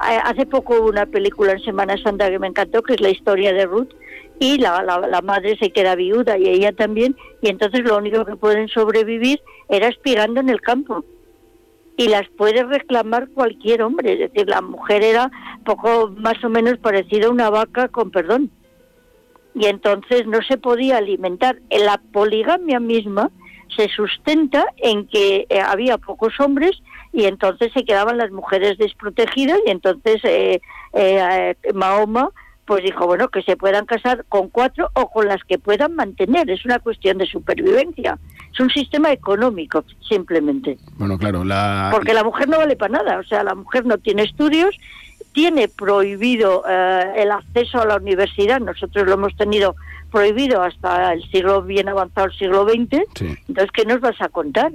[0.10, 3.10] eh, hace poco hubo una película en Semana Santa que me encantó, que es la
[3.10, 3.90] historia de Ruth,
[4.40, 8.26] y la, la, la madre se queda viuda y ella también, y entonces lo único
[8.26, 11.04] que pueden sobrevivir era espigando en el campo.
[11.98, 15.32] Y las puede reclamar cualquier hombre, es decir, la mujer era
[15.64, 18.52] poco más o menos parecida a una vaca con perdón.
[19.54, 21.60] Y entonces no se podía alimentar.
[21.70, 23.32] En la poligamia misma
[23.78, 26.82] se sustenta en que eh, había pocos hombres
[27.16, 30.62] y entonces se quedaban las mujeres desprotegidas y entonces eh,
[30.94, 32.30] eh, eh, Mahoma
[32.66, 36.50] pues dijo, bueno, que se puedan casar con cuatro o con las que puedan mantener.
[36.50, 38.18] Es una cuestión de supervivencia.
[38.52, 40.78] Es un sistema económico, simplemente.
[40.98, 41.90] Bueno, claro, la...
[41.92, 43.20] Porque la mujer no vale para nada.
[43.20, 44.76] O sea, la mujer no tiene estudios,
[45.34, 48.60] tiene prohibido eh, el acceso a la universidad.
[48.60, 49.76] Nosotros lo hemos tenido
[50.12, 53.04] prohibido hasta el siglo bien avanzado, el siglo XX.
[53.16, 54.72] Sí, Entonces, ¿qué nos vas a contar?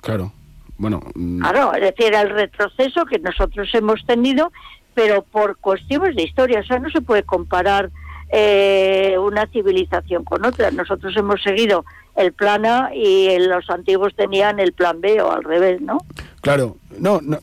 [0.00, 0.32] claro.
[0.76, 4.50] Bueno, mm, Claro, es decir, el retroceso que nosotros hemos tenido,
[4.94, 7.90] pero por cuestiones de historia, o sea, no se puede comparar
[8.30, 10.70] eh, una civilización con otra.
[10.70, 11.84] Nosotros hemos seguido
[12.16, 15.98] el plan A y los antiguos tenían el plan B o al revés, ¿no?
[16.40, 16.76] claro.
[16.98, 17.38] No, no,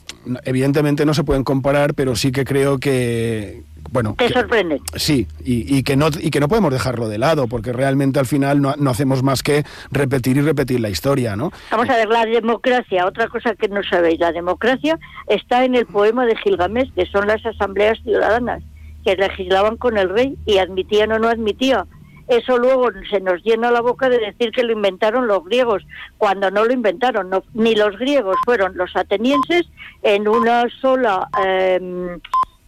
[0.45, 3.63] evidentemente no se pueden comparar, pero sí que creo que...
[3.91, 4.79] Bueno, Te que- sorprende.
[4.95, 8.25] Sí, y, y que no, y que no podemos dejarlo de lado, porque realmente al
[8.25, 11.51] final no, no hacemos más que repetir y repetir la historia, ¿no?
[11.69, 15.85] Vamos a ver, la democracia, otra cosa que no sabéis, la democracia está en el
[15.85, 18.63] poema de Gilgamesh, que son las asambleas ciudadanas,
[19.03, 21.85] que legislaban con el rey y admitían o no admitía.
[22.31, 25.83] Eso luego se nos llena la boca de decir que lo inventaron los griegos,
[26.17, 29.63] cuando no lo inventaron, no- ni los griegos, fueron los atenienses
[30.01, 32.17] en una sola eh,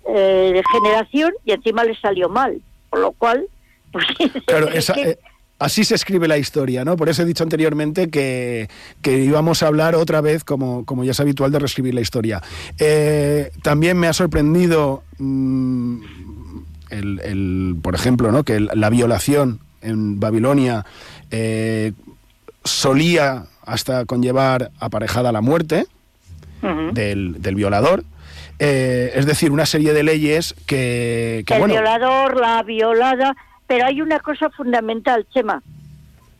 [0.07, 3.47] eh, generación y encima les salió mal, por lo cual...
[3.93, 4.05] Pues,
[4.47, 5.19] Claro, es esa, eh,
[5.59, 6.97] así se escribe la historia, ¿no?
[6.97, 8.67] Por eso he dicho anteriormente que,
[9.03, 12.41] que íbamos a hablar otra vez, como, como ya es habitual, de reescribir la historia.
[12.79, 16.01] Eh, también me ha sorprendido, mm,
[16.93, 18.43] el, el, por ejemplo, ¿no?
[18.43, 20.85] que la violación en Babilonia...
[21.31, 21.91] eh,
[22.63, 25.85] solía hasta conllevar aparejada la muerte
[26.93, 28.03] del, del violador.
[28.59, 33.35] Eh, es decir, una serie de leyes que, que el bueno, violador, la violada,
[33.67, 35.61] pero hay una cosa fundamental, Chema.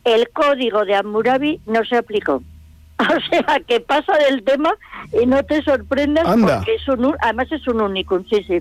[0.04, 2.42] El código de Hammurabi no se aplicó.
[2.96, 4.72] O sea, que pasa del tema
[5.20, 6.58] y no te sorprendas Anda.
[6.58, 8.60] porque es un, además es un único, sí, sí.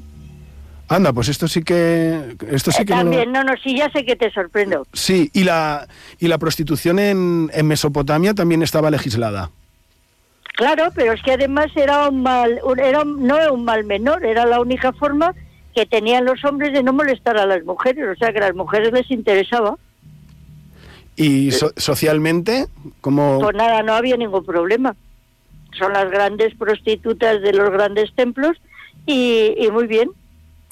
[0.88, 3.76] Anda, pues esto sí que, esto sí Eh, que no lo- También, no, no, sí,
[3.78, 4.86] ya sé que te sorprendo.
[4.93, 5.88] Sí, y la,
[6.19, 9.50] y la prostitución en, en Mesopotamia también estaba legislada.
[10.56, 13.84] Claro, pero es que además era un mal, un- era un- no era un mal
[13.86, 15.34] menor, era la única forma
[15.74, 18.56] que tenían los hombres de no molestar a las mujeres, o sea que a las
[18.56, 19.76] mujeres les interesaba.
[21.15, 22.67] Y so- socialmente,
[23.02, 23.39] como...
[23.39, 24.96] Pues nada, no había ningún problema.
[25.78, 28.58] Son las grandes prostitutas de los grandes templos
[29.08, 30.10] y, y muy bien.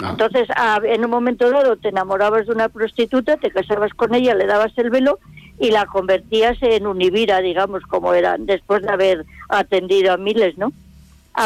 [0.03, 4.15] Ah, Entonces, a- en un momento dado te enamorabas de una prostituta, te casabas con
[4.15, 5.19] ella, le dabas el velo
[5.59, 10.69] y la convertías en univira, digamos, como eran, después de haber atendido a miles, ¿no?
[10.69, 10.75] Sí.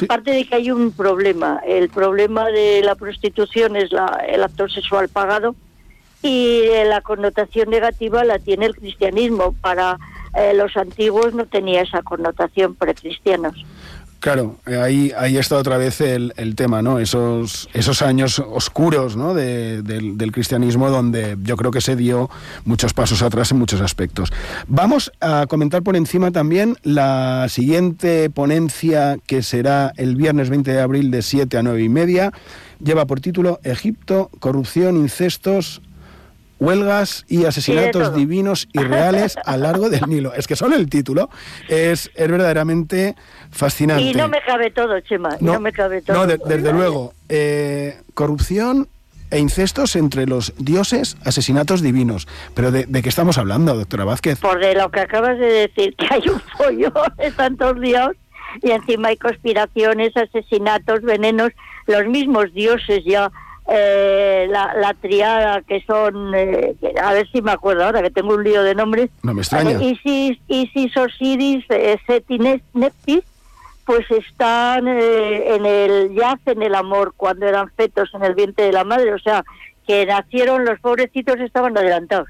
[0.05, 4.67] Aparte de que hay un problema, el problema de la prostitución es la, el acto
[4.67, 5.55] sexual pagado
[6.23, 9.53] y eh, la connotación negativa la tiene el cristianismo.
[9.61, 9.99] Para
[10.35, 13.63] eh, los antiguos no tenía esa connotación precristianos.
[14.25, 16.97] Claro, eh, ahí, ahí está otra vez el, el tema, ¿no?
[16.97, 19.35] Esos, esos años oscuros ¿no?
[19.35, 22.31] de- del, del cristianismo donde yo creo que se dio
[22.63, 24.33] muchos pasos atrás en muchos aspectos.
[24.67, 30.81] Vamos a comentar por encima también la siguiente ponencia que será el viernes 20 de
[30.81, 32.31] abril de 7 a 9 y media.
[32.83, 35.83] Lleva por título Egipto, corrupción, incestos,
[36.59, 40.33] huelgas y asesinatos divinos y reales a lo largo del Nilo.
[40.33, 41.29] Es que solo el título
[41.67, 43.15] es, es verdaderamente
[43.51, 44.03] fascinante.
[44.03, 46.17] Y no me cabe todo, Chema, no, me cabe todo.
[46.17, 47.13] no, de- desde luego.
[47.29, 48.87] Eh, corrupción
[49.31, 52.27] e incestos entre los dioses, asesinatos divinos.
[52.53, 54.39] Pero ¿de, de qué estamos hablando, doctora Vázquez?
[54.39, 58.15] Por de lo que acabas de decir, que hay un pollo, están todos liados,
[58.61, 61.51] y encima hay conspiraciones, asesinatos, venenos,
[61.87, 63.31] los mismos dioses ya,
[63.67, 68.35] eh, la, la triada que son, eh, a ver si me acuerdo ahora, que tengo
[68.35, 69.81] un lío de nombres, No me extraña.
[69.81, 73.23] Isis, Isis, Osiris, eh, Set y Nes- Neptis,
[73.85, 78.71] pues están eh, en el yacen el amor cuando eran fetos en el vientre de
[78.71, 79.43] la madre, o sea,
[79.87, 82.27] que nacieron los pobrecitos estaban adelantados.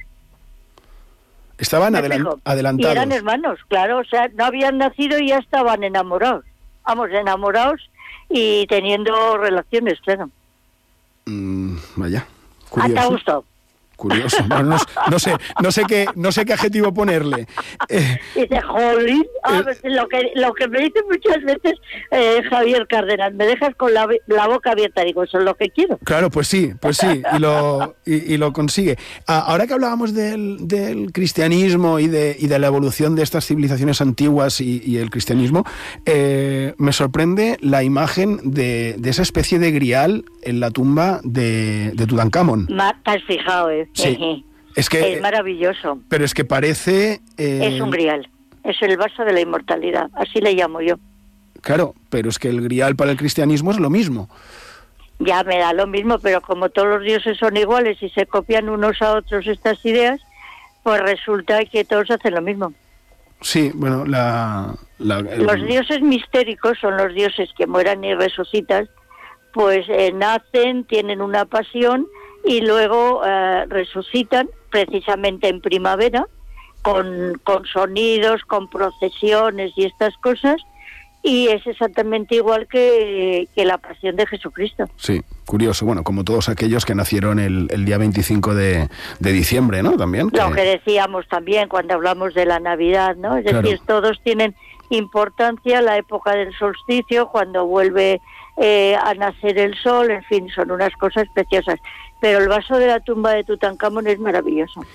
[1.57, 2.93] Estaban ¿Me adelan- adelantados.
[2.93, 6.43] Y eran hermanos, claro, o sea, no habían nacido y ya estaban enamorados.
[6.85, 7.89] Vamos, enamorados
[8.29, 10.29] y teniendo relaciones, claro.
[11.27, 12.27] Mm, vaya.
[12.75, 13.07] ¿Ah, te ha
[13.95, 14.45] Curioso.
[14.47, 17.47] no, no sé, no sé qué, no sé qué adjetivo ponerle.
[17.89, 19.89] Eh, Dice, jolín, ah, Eh.
[19.89, 21.73] lo, que, lo que me dice muchas veces
[22.11, 25.69] eh, Javier Cárdenas, me dejas con la, la boca abierta, digo, eso es lo que
[25.69, 25.97] quiero.
[26.03, 28.97] Claro, pues sí, pues sí, y lo, y, y lo consigue.
[29.27, 33.45] Ah, ahora que hablábamos del, del cristianismo y de, y de la evolución de estas
[33.45, 35.63] civilizaciones antiguas y, y el cristianismo,
[36.05, 41.91] eh, me sorprende la imagen de, de esa especie de grial en la tumba de,
[41.93, 42.67] de Tutankamón.
[42.67, 43.87] Te has fijado, ¿eh?
[43.95, 44.45] Sí.
[44.75, 45.99] Es que, es maravilloso.
[46.09, 47.21] pero es que parece...
[47.37, 48.29] eh, Es un grial.
[48.63, 50.09] Es el vaso de la inmortalidad.
[50.13, 50.95] Así le llamo yo.
[51.61, 54.29] Claro, pero es que el grial para el cristianismo es lo mismo.
[55.19, 58.67] Ya me da lo mismo, pero como todos los dioses son iguales y se copian
[58.67, 60.19] unos a otros estas ideas,
[60.83, 62.73] pues resulta que todos hacen lo mismo.
[63.41, 64.75] Sí, bueno, la...
[64.99, 68.89] la- el- Los dioses mistéricos son los dioses que mueran y resucitan,
[69.53, 72.07] pues eh, nacen, tienen una pasión
[72.45, 76.25] y luego eh, resucitan precisamente en primavera
[76.81, 80.57] con, con sonidos, con procesiones y estas cosas
[81.23, 84.85] y es exactamente igual que, que la pasión de Jesucristo.
[84.95, 85.83] Sí, curioso.
[85.83, 89.93] Bueno, como todos aquellos que nacieron el, el día 25 de, de diciembre, ¿no?
[89.97, 90.29] También.
[90.31, 93.37] Lo que- que decíamos también cuando hablamos de la Navidad, ¿no?
[93.37, 93.63] Es Claro.
[93.63, 94.53] decir, todos tienen
[94.91, 98.21] importancia, la época del solsticio, cuando vuelve
[98.57, 101.79] eh, a nacer el sol, en fin, son unas cosas preciosas.
[102.21, 104.85] Pero el vaso de la tumba de Tutankamón es maravilloso.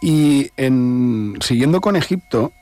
[0.00, 2.52] Y en, siguiendo con Egipto,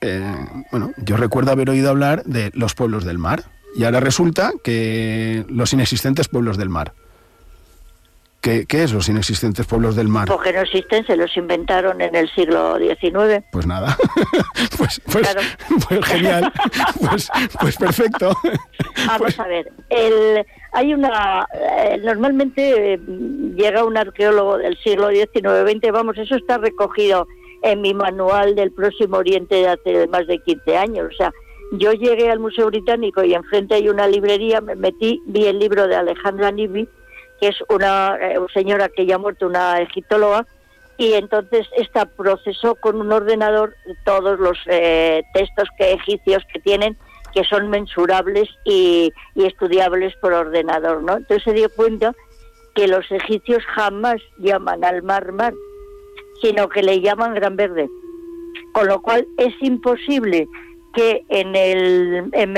[0.00, 0.34] eh,
[0.70, 3.44] bueno, yo recuerdo haber oído hablar de los pueblos del mar.
[3.76, 6.94] Y ahora resulta que los inexistentes pueblos del mar.
[8.44, 10.28] ¿Qué, qué es los inexistentes pueblos del mar?
[10.28, 13.42] Porque no existen, se los inventaron en el siglo XIX.
[13.50, 13.96] Pues nada.
[14.76, 15.40] pues, pues, Claro.
[15.88, 16.52] pues genial.
[17.08, 18.36] Pues, pues perfecto.
[19.06, 21.46] Vamos a ver, el, hay una.
[21.54, 23.00] eh, normalmente eh,
[23.56, 27.26] llega un arqueólogo del siglo XIX-XX, vamos, eso está recogido
[27.62, 31.06] en mi manual del Próximo Oriente de hace más de 15 años.
[31.14, 31.32] O sea,
[31.72, 35.86] yo llegué al Museo Británico y enfrente hay una librería, me metí, vi el libro
[35.88, 36.86] de Alejandra Nibi,
[37.40, 40.46] que es una eh, señora que ya ha muerto, una egiptóloga,
[40.96, 46.96] y entonces esta procesó con un ordenador todos los eh, textos que egipcios que tienen
[47.32, 51.16] que son mensurables y, y, estudiables por ordenador, ¿no?
[51.16, 52.14] Entonces se dio cuenta
[52.76, 55.52] que los egipcios jamás llaman al mar mar,
[56.40, 57.88] sino que le llaman Gran Verde,
[58.72, 60.46] con lo cual es imposible
[60.94, 62.56] que en el en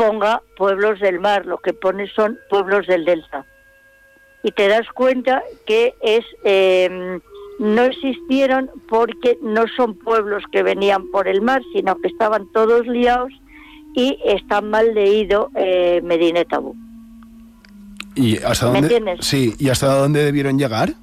[0.00, 3.44] ponga pueblos del mar, lo que pone son pueblos del delta
[4.42, 7.20] y te das cuenta que es eh,
[7.58, 12.86] no existieron porque no son pueblos que venían por el mar, sino que estaban todos
[12.86, 13.32] liados
[13.94, 16.74] y está mal leído eh, Medinetabú.
[18.14, 18.80] ¿Y hasta dónde?
[18.80, 19.26] ¿Me entiendes?
[19.26, 20.94] Sí, ¿y hasta dónde debieron llegar?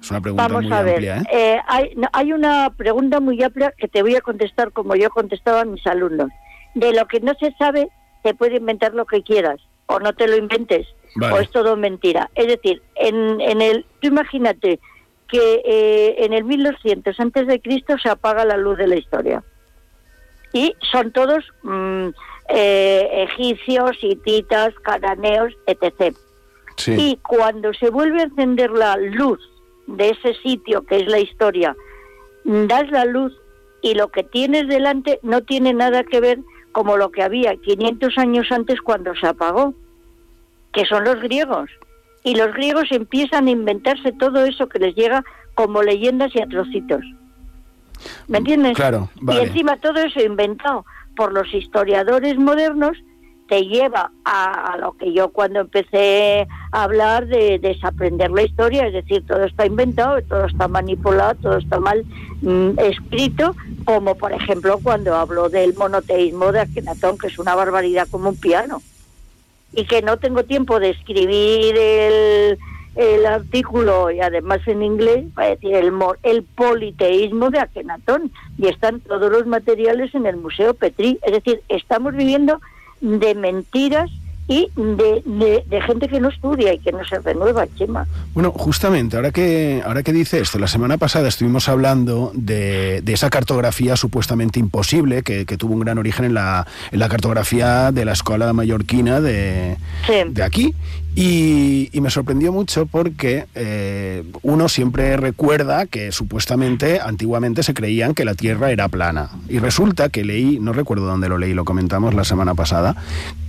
[0.00, 1.24] Es una pregunta Vamos muy a ver, amplia, ¿eh?
[1.32, 5.10] eh, hay, no, hay una pregunta muy amplia que te voy a contestar como yo
[5.10, 6.28] contestaba a mis alumnos.
[6.74, 7.88] De lo que no se sabe,
[8.24, 11.34] te puede inventar lo que quieras, o no te lo inventes, Vale.
[11.34, 12.30] o es todo mentira.
[12.34, 14.80] Es decir, en, en el, tú imagínate
[15.28, 19.44] que eh, en el 1200 antes de Cristo se apaga la luz de la historia
[20.54, 22.08] y son todos mm,
[22.48, 26.16] eh, egipcios, hititas, cananeos, etc.
[26.76, 26.96] Sí.
[26.98, 29.38] Y cuando se vuelve a encender la luz
[29.86, 31.76] de ese sitio que es la historia,
[32.44, 33.38] das la luz
[33.82, 36.38] y lo que tienes delante no tiene nada que ver
[36.74, 39.74] como lo que había 500 años antes cuando se apagó,
[40.72, 41.70] que son los griegos.
[42.24, 46.48] Y los griegos empiezan a inventarse todo eso que les llega como leyendas y a
[46.48, 47.04] trocitos.
[48.26, 48.74] ¿Me entiendes?
[48.74, 49.40] Claro, vale.
[49.40, 50.84] Y encima todo eso inventado
[51.16, 52.98] por los historiadores modernos
[53.48, 58.86] te lleva a, a, lo que yo cuando empecé a hablar de desaprender la historia,
[58.86, 62.04] es decir, todo está inventado, todo está manipulado, todo está mal
[62.40, 63.54] mm, escrito,
[63.84, 68.36] como por ejemplo cuando hablo del monoteísmo de Akenatón, que es una barbaridad como un
[68.36, 68.82] piano,
[69.72, 72.58] y que no tengo tiempo de escribir el,
[72.94, 79.00] el artículo y además en inglés para decir el, el politeísmo de Akenatón y están
[79.00, 81.18] todos los materiales en el Museo Petri.
[81.22, 82.60] Es decir, estamos viviendo
[83.04, 84.10] de mentiras
[84.46, 88.06] y de, de, de gente que no estudia y que no se renueva, Chema.
[88.34, 93.12] Bueno, justamente, ahora que, ahora que dice esto, la semana pasada estuvimos hablando de, de
[93.12, 97.90] esa cartografía supuestamente imposible que, que, tuvo un gran origen en la, en la cartografía
[97.92, 99.76] de la escuela mallorquina de,
[100.06, 100.12] Sí.
[100.28, 100.74] de aquí.
[101.16, 108.14] Y, y me sorprendió mucho porque eh, uno siempre recuerda que supuestamente antiguamente se creían
[108.14, 109.30] que la Tierra era plana.
[109.48, 112.96] Y resulta que leí, no recuerdo dónde lo leí, lo comentamos la semana pasada,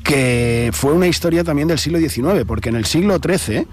[0.05, 3.67] que fue una historia también del siglo XIX, porque en el siglo XIII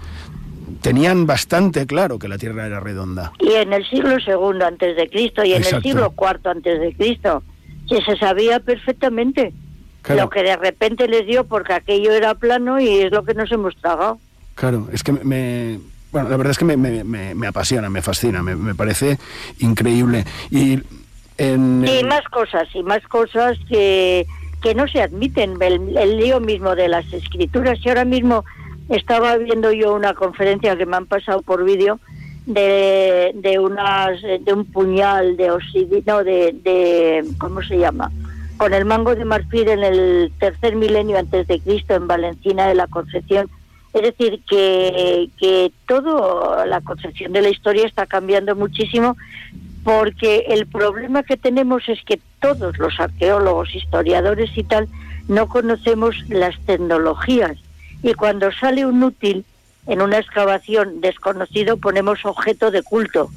[0.81, 3.31] tenían bastante claro que la Tierra era redonda.
[3.39, 5.77] Y en el siglo segundo antes de Cristo y en Exacto.
[5.77, 7.43] el siglo cuarto antes de Cristo,
[7.87, 9.53] que se sabía perfectamente
[10.01, 10.23] Claro.
[10.23, 13.49] lo que de repente les dio porque aquello era plano y es lo que nos
[13.53, 14.19] hemos tragado.
[14.55, 15.79] Claro, es que me...
[16.11, 19.17] Bueno, la verdad es que me, me, me, me apasiona, me fascina, me, parece
[19.59, 20.25] increíble.
[20.51, 20.77] Y
[21.37, 21.85] en...
[21.87, 24.27] Y más cosas, y más cosas que,
[24.63, 25.61] que no se admiten.
[25.61, 27.77] El, el lío mismo de las escrituras.
[27.83, 28.45] Y ahora mismo
[28.89, 31.99] estaba viendo yo una conferencia que me han pasado por vídeo
[32.45, 38.11] de, de, unas, de un puñal de obsidiana, de, de, ¿cómo se llama?
[38.57, 42.75] Con el mango de marfil en el tercer milenio antes de Cristo en Valencina de
[42.75, 43.49] la Concepción.
[43.93, 49.15] Es decir, que, que toda la concepción de la historia está cambiando muchísimo
[49.83, 54.87] porque el problema que tenemos es que todos los arqueólogos, historiadores y tal,
[55.27, 57.57] no conocemos las tecnologías.
[58.01, 59.45] Y cuando sale un útil
[59.87, 63.29] en una excavación desconocido, ponemos objeto de culto.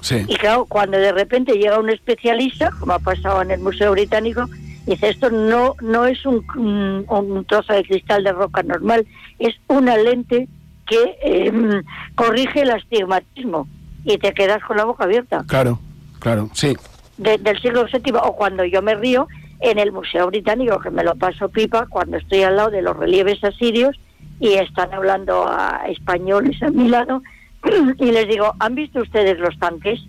[0.00, 0.24] Sí.
[0.28, 4.48] Y claro, cuando de repente llega un especialista, como ha pasado en el Museo Británico,
[4.86, 9.06] dice, esto no, no es un, un, un trozo de cristal de roca normal,
[9.38, 10.48] es una lente
[10.86, 11.52] que eh,
[12.14, 13.68] corrige el astigmatismo
[14.04, 15.44] y te quedas con la boca abierta.
[15.46, 15.78] Claro,
[16.18, 16.76] claro, sí.
[17.18, 19.28] De, del siglo VII, o cuando yo me río
[19.60, 22.96] en el Museo Británico, que me lo paso pipa, cuando estoy al lado de los
[22.96, 23.98] relieves asirios
[24.38, 27.22] y están hablando a españoles a mi lado,
[27.98, 30.00] y les digo, ¿han visto ustedes los tanques?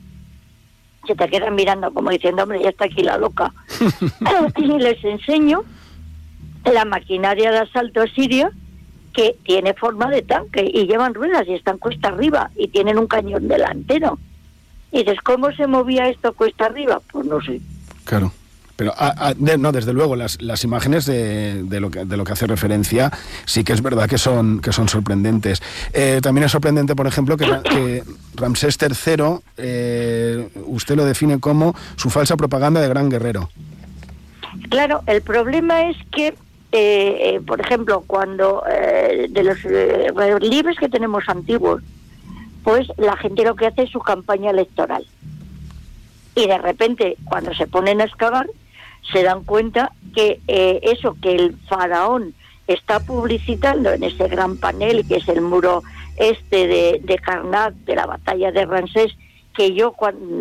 [1.05, 3.51] Se te quedan mirando como diciendo, hombre, ya está aquí la loca.
[4.55, 5.63] y les enseño
[6.63, 8.51] la maquinaria de asalto asirio
[9.14, 13.07] que tiene forma de tanque y llevan ruedas y están cuesta arriba y tienen un
[13.07, 14.18] cañón delantero.
[14.91, 17.01] Y dices, ¿cómo se movía esto cuesta arriba?
[17.12, 17.62] Pues no sé.
[18.03, 18.32] Claro.
[18.82, 22.18] Pero, a, a, de, no, desde luego, las, las imágenes de, de, lo que, de
[22.18, 23.12] lo que hace referencia
[23.45, 25.62] sí que es verdad que son, que son sorprendentes.
[25.93, 28.03] Eh, también es sorprendente, por ejemplo, que, que
[28.34, 29.24] Ramsés III,
[29.57, 33.51] eh, usted lo define como su falsa propaganda de gran guerrero.
[34.70, 36.34] Claro, el problema es que,
[36.72, 41.82] eh, eh, por ejemplo, cuando eh, de los relieves que tenemos antiguos,
[42.63, 45.05] pues la gente lo que hace es su campaña electoral.
[46.36, 48.47] Y de repente, cuando se ponen a excavar,
[49.11, 52.34] se dan cuenta que eh, eso que el faraón
[52.67, 55.84] está publicitando en ese gran panel, que es el muro
[56.17, 57.19] este de, de
[57.86, 59.13] de la batalla de Ramsés,
[59.53, 59.93] que yo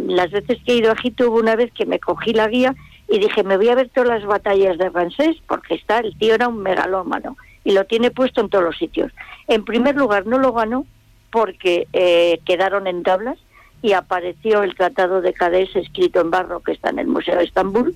[0.06, 2.74] las veces que he ido a Egipto hubo una vez que me cogí la guía
[3.10, 6.34] y dije, me voy a ver todas las batallas de Ramsés, porque está, el tío
[6.34, 9.12] era un megalómano y lo tiene puesto en todos los sitios.
[9.48, 10.86] En primer lugar, no lo ganó
[11.30, 13.36] porque eh, quedaron en tablas
[13.82, 17.44] y apareció el Tratado de Cadés escrito en barro que está en el Museo de
[17.44, 17.94] Estambul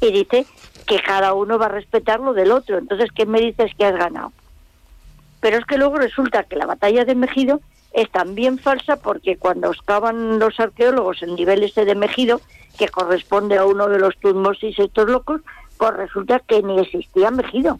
[0.00, 0.46] y dice
[0.86, 2.78] que cada uno va a respetar lo del otro.
[2.78, 4.32] Entonces, ¿qué me dices que has ganado?
[5.40, 7.60] Pero es que luego resulta que la batalla de Mejido
[7.94, 12.40] es también falsa porque cuando excavan los arqueólogos el nivel ese de Mejido,
[12.76, 15.40] que corresponde a uno de los Tutmosis estos locos,
[15.78, 17.78] pues resulta que ni existía Mejido.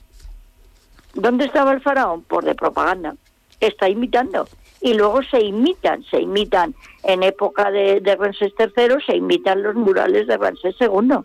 [1.15, 2.23] ¿Dónde estaba el faraón?
[2.23, 3.17] Por de propaganda.
[3.59, 4.49] Está imitando.
[4.81, 9.75] Y luego se imitan, se imitan en época de, de Ramsés III, se imitan los
[9.75, 11.25] murales de Ramsés II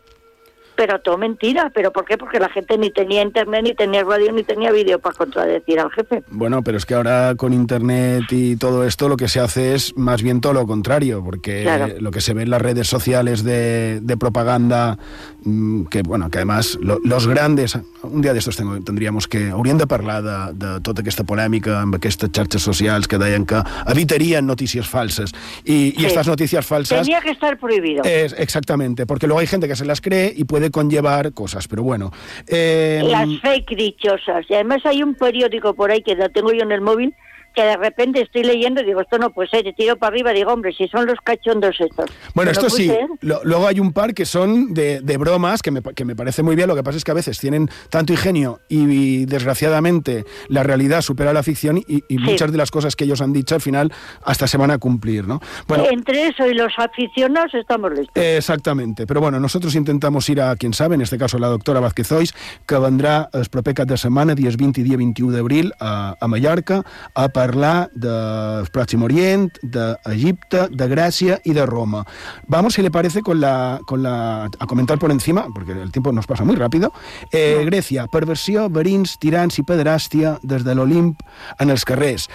[0.80, 1.70] pero todo mentira.
[1.76, 2.18] ¿Pero por qué?
[2.18, 5.92] Porque la gente ni tenía internet, ni tenía radio, ni tenía vídeo para contradecir al
[5.92, 6.24] jefe.
[6.32, 9.98] Bueno, pero es que ahora con internet y todo esto lo que se hace es
[9.98, 14.16] más bien todo lo contrario, porque lo que se ve en las redes sociales de,
[14.18, 14.98] propaganda,
[15.44, 20.24] mm, que bueno, que además los grandes, un día d'estos tendríamos que, hauríem de parlar
[20.24, 23.60] de, de tota aquesta polèmica amb aquestes xarxes socials que deien que
[23.92, 25.36] evitarien notícies falsas.
[25.66, 27.04] Y, y estas noticias falsas...
[27.04, 28.04] Tenía que estar prohibido.
[28.06, 31.84] Es, exactamente, porque luego hay gente que se las cree y puede conllevar cosas, pero
[31.84, 32.12] bueno.
[32.48, 34.46] Eh, Las fake dichosas.
[34.50, 37.14] Y además hay un periódico por ahí que lo tengo yo en el móvil
[37.54, 40.32] que de repente estoy leyendo y digo, esto no puede ser, te tiro para arriba,
[40.32, 42.10] digo, hombre, si son los cachondos estos.
[42.34, 42.91] Bueno, esto sí,
[43.22, 46.68] luego hay un par que son de, bromas, que me, que me, parece muy bien,
[46.68, 51.34] lo que pasa es que a veces tienen tanto ingenio y, desgraciadamente la realidad supera
[51.34, 53.91] la ficción y, muchas de las cosas que ellos han dicho al final
[54.24, 55.39] hasta se van a cumplir, ¿no?
[55.68, 58.12] Bueno, Entre eso y los aficionados estamos listos.
[58.16, 62.12] Exactamente, pero bueno, nosotros intentamos ir a quien sabe, en este caso la doctora Vázquez
[62.12, 62.34] Ois,
[62.68, 66.84] que vendrá el proper de semana, días 20 y día 21 d'abril, a, a Mallorca,
[67.14, 72.06] a parlar del Próximo Orient, d'Egipte, de Grècia y de Roma.
[72.48, 76.12] Vamos, si le parece, con la, con la, a comentar por encima, porque el tiempo
[76.12, 76.92] nos pasa muy rápido.
[77.32, 81.16] Eh, Grecia, perversió, verins, tirants i pederàstia des de l'Olimp
[81.64, 82.28] en els carrers.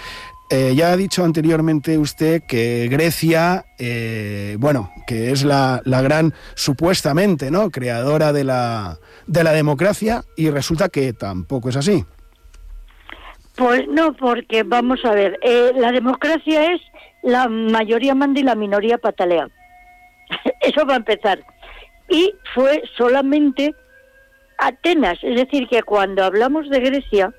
[0.49, 6.33] Eh, ya ha dicho anteriormente usted que Grecia, eh, bueno, que es la, la, gran,
[6.55, 8.97] supuestamente, ¿no?, creadora de la,
[9.27, 12.05] de la democracia, y resulta que tampoco es así.
[13.55, 16.81] Pues no, porque vamos a ver, eh, la democracia es
[17.23, 19.49] la mayoría manda y la minoría patalea.
[20.61, 21.39] Eso va a empezar.
[22.09, 23.73] Y fue solamente
[24.57, 27.33] Atenas, es decir, que cuando hablamos de Grecia,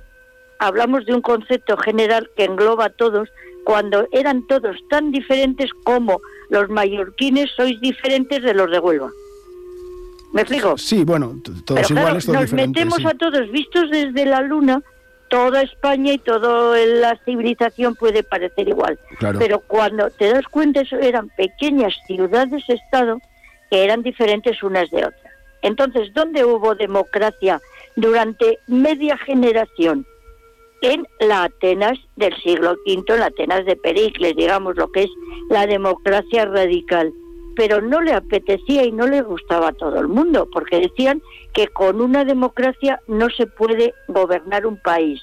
[0.58, 3.28] hablamos de un concepto general que engloba a todos,
[3.64, 9.10] cuando eran todos tan diferentes como los mallorquines sois diferentes de los de Huelva.
[10.32, 10.76] ¿Me explico?
[10.76, 14.82] Sí, bueno, todos iguales, todos nos metemos a todos vistos desde la luna
[15.28, 18.98] toda España y toda la civilización puede parecer igual.
[19.38, 23.18] Pero cuando te das cuenta, eso eran pequeñas ciudades-estado
[23.70, 25.32] que eran diferentes unas de otras.
[25.62, 27.60] Entonces, ¿dónde hubo democracia
[27.96, 30.06] durante media generación?
[30.82, 35.10] En la Atenas del siglo V, en la Atenas de Pericles, digamos, lo que es
[35.48, 37.12] la democracia radical
[37.56, 41.22] pero no le apetecía y no le gustaba a todo el mundo, porque decían
[41.56, 45.22] que con una democracia no se puede gobernar un país.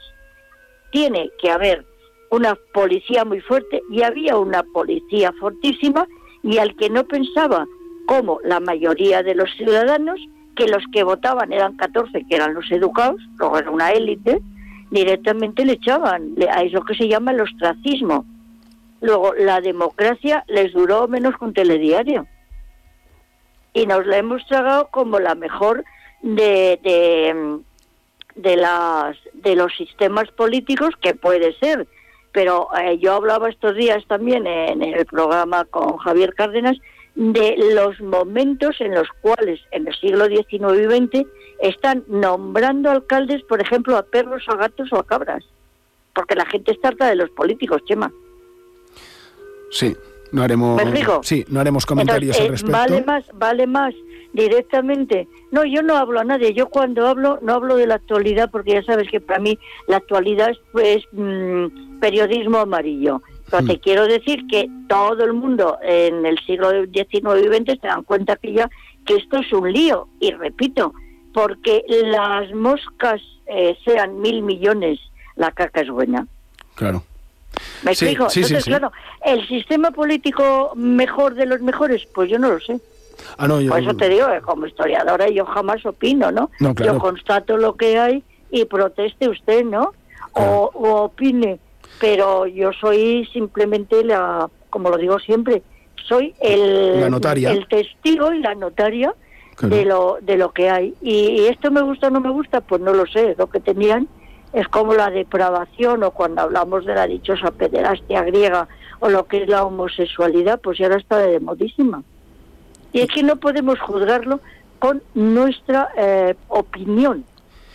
[0.91, 1.85] Tiene que haber
[2.31, 6.07] una policía muy fuerte y había una policía fortísima
[6.41, 7.67] y al que no pensaba
[8.07, 10.19] como la mayoría de los ciudadanos,
[10.55, 14.41] que los que votaban eran 14, que eran los educados, luego era una élite,
[14.89, 18.25] directamente le echaban a eso que se llama el ostracismo
[19.03, 22.25] Luego, la democracia les duró menos que un telediario.
[23.73, 25.83] Y nos la hemos tragado como la mejor
[26.23, 27.59] de,
[28.35, 31.87] de, las, de los sistemas políticos que puede ser.
[32.31, 36.77] Pero eh, yo hablaba estos días también en el programa con Javier Cárdenas
[37.13, 41.27] de los momentos en los cuales en el siglo XIX y XX
[41.59, 45.43] están nombrando alcaldes, por ejemplo, a perros, a gatos o a cabras.
[46.15, 48.11] Porque la gente está harta de los políticos, Chema.
[49.69, 49.95] Sí,
[50.31, 50.81] no haremos,
[51.21, 52.77] sí, no haremos comentarios al eh, respecto.
[52.77, 53.93] Vale más, vale más
[54.33, 55.27] directamente.
[55.51, 56.53] No, yo no hablo a nadie.
[56.53, 59.57] Yo cuando hablo no hablo de la actualidad porque ya sabes que para mí
[59.87, 63.21] la actualidad es pues, mm, periodismo amarillo.
[63.49, 63.79] Pero te mm.
[63.79, 68.35] quiero decir que todo el mundo en el siglo XIX y XX se dan cuenta
[68.35, 68.69] que ya
[69.05, 70.07] que esto es un lío.
[70.19, 70.93] Y repito,
[71.33, 74.99] porque las moscas eh, sean mil millones,
[75.35, 76.25] la caca es buena.
[76.75, 77.03] Claro.
[77.83, 78.29] ¿Me Sí, explico?
[78.29, 78.69] sí, sí, Entonces, sí.
[78.71, 78.91] claro,
[79.23, 82.07] ¿el sistema político mejor de los mejores?
[82.13, 82.79] Pues yo no lo sé.
[83.37, 83.69] Ah, no, yo...
[83.71, 86.49] Por eso te digo que como historiadora yo jamás opino, ¿no?
[86.59, 86.93] No, claro.
[86.93, 89.93] Yo constato lo que hay y proteste usted, ¿no?
[90.33, 91.59] O, o opine.
[91.99, 95.61] Pero yo soy simplemente la, como lo digo siempre,
[96.07, 97.51] soy el, La notaria.
[97.51, 99.13] el testigo y la notaria
[99.55, 99.75] Claro.
[99.75, 100.95] de lo de lo que hay.
[100.99, 103.35] Y, y esto me gusta o no me gusta, pues no lo sé.
[103.37, 104.07] Lo que tenían
[104.51, 108.67] es como la depravación o cuando hablamos de la dichosa pederastia griega
[108.99, 112.01] o lo que es la homosexualidad, pues ya ahora está de modísima.
[112.93, 114.39] Y es que no podemos juzgarlo
[114.79, 117.25] con nuestra eh, opinión,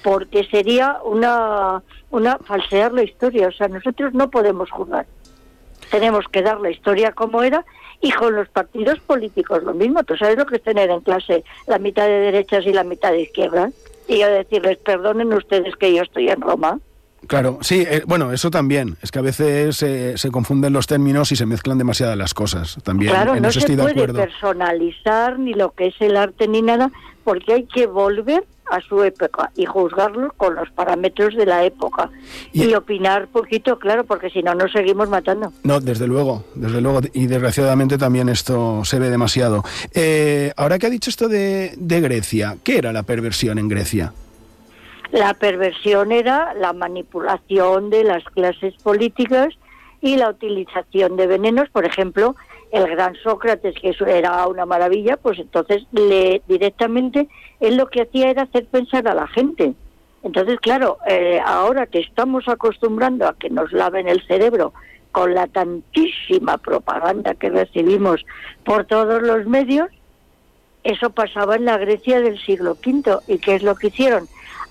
[0.02, 3.48] porque sería una, una falsear la historia.
[3.48, 5.06] O sea, nosotros no podemos juzgar.
[5.90, 7.64] Tenemos que dar la historia como era
[8.00, 10.04] y con los partidos políticos lo mismo.
[10.04, 13.10] Tú sabes lo que es tener en clase la mitad de derechas y la mitad
[13.10, 13.72] de izquierdas.
[14.06, 16.78] Y yo decirles, perdonen ustedes que yo estoy en Roma.
[17.26, 18.96] Claro, sí, eh, bueno, eso también.
[19.02, 22.78] Es que a veces eh, se confunden los términos y se mezclan demasiadas las cosas.
[22.84, 24.20] También, claro, en no eso se estoy de puede acuerdo.
[24.20, 26.90] personalizar ni lo que es el arte ni nada,
[27.24, 32.10] porque hay que volver a su época y juzgarlo con los parámetros de la época
[32.52, 35.52] Y- y, opinar poquito, claro, porque si no nos seguimos matando.
[35.62, 37.00] No, desde luego, desde luego.
[37.14, 39.64] Y desgraciadamente también esto se ve demasiado.
[39.94, 44.12] Eh, ahora que ha dicho esto de, de Grecia, ¿qué era la perversión en Grecia?
[45.12, 49.54] La perversión era la manipulación de las clases políticas
[50.00, 52.36] y la utilización de venenos, por ejemplo,
[52.70, 57.28] el gran Sócrates, que era una maravilla, pues entonces le directamente
[57.60, 59.72] él lo que hacía era hacer pensar a la gente.
[60.22, 64.74] Entonces, claro, eh, ahora que estamos acostumbrando a que nos laven el cerebro
[65.12, 68.26] con la tantísima propaganda que recibimos
[68.64, 69.88] por todos los medios,
[70.84, 73.18] eso pasaba en la Grecia del siglo V.
[73.26, 74.28] ¿Y qué es lo que hicieron?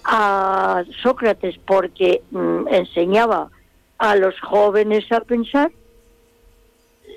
[0.10, 3.50] A Sócrates, porque mm, enseñaba
[3.98, 5.70] a los jóvenes a pensar,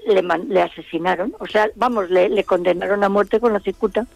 [0.09, 1.35] le, man- le asesinaron.
[1.39, 4.07] O sea, vamos, le, le condenaron a muerte con la cicuta,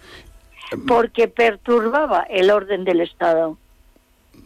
[0.88, 3.56] porque perturbaba el orden del Estado.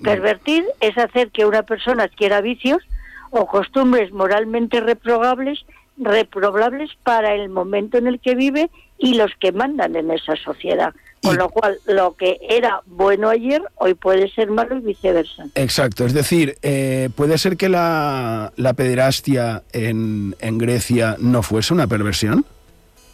[0.03, 2.83] Pervertir es hacer que una persona adquiera vicios
[3.31, 5.65] o costumbres moralmente reprobables,
[5.97, 8.69] reprobables para el momento en el que vive
[8.99, 10.93] y los que mandan en esa sociedad.
[11.23, 15.47] Con Y- lo cual, lo que era bueno ayer, hoy puede ser malo y viceversa.
[15.55, 21.75] Exacto, es decir, eh, puede ser que la, la pederastia en, en Grecia no fuese
[21.75, 22.47] una perversión.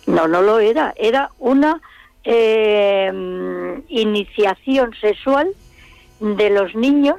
[0.07, 0.93] No, no lo era.
[0.97, 1.81] Era una
[2.25, 3.11] eh,
[3.89, 5.49] iniciación sexual
[6.21, 7.17] de los niños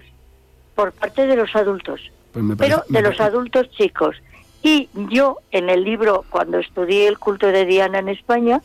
[0.76, 2.12] por parte de los adultos.
[2.32, 4.16] Pues pero de los adultos chicos.
[4.62, 8.62] Y yo en el libro, cuando estudié el culto de Diana en España,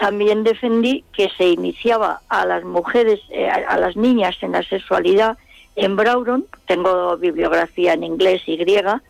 [0.00, 4.62] también defendí que se iniciaba a las mujeres, eh, a a las niñas en la
[4.62, 5.36] sexualidad
[5.76, 9.02] en Brauron, tengo bibliografía en inglés y griega,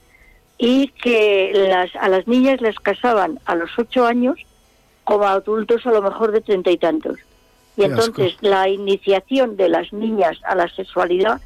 [0.59, 4.39] y que las, a las niñas les casaban a los ocho años
[5.05, 7.19] como adultos a lo mejor de treinta y tantos.
[7.77, 8.05] Y Qué asco.
[8.07, 11.41] entonces la iniciación de las niñas a la sexualidad,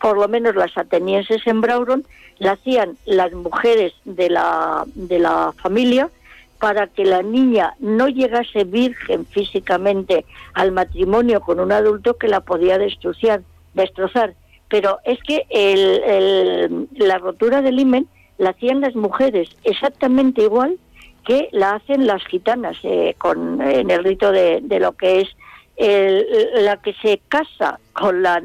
[0.00, 2.04] por lo menos las atenienses en Brauron,
[2.38, 6.10] la hacían las mujeres de la, de la familia
[6.58, 12.40] para que la niña no llegase virgen físicamente al matrimonio con un adulto que la
[12.40, 13.42] podía destrozar.
[13.74, 14.34] destrozar.
[14.68, 18.06] Pero es que el- la rotura del himen
[18.38, 20.76] la hacían las mujeres exactamente igual
[21.24, 25.28] que la hacen las gitanas eh, con, en el rito de, de lo que es
[25.76, 26.26] el-
[26.64, 28.42] la que se casa con la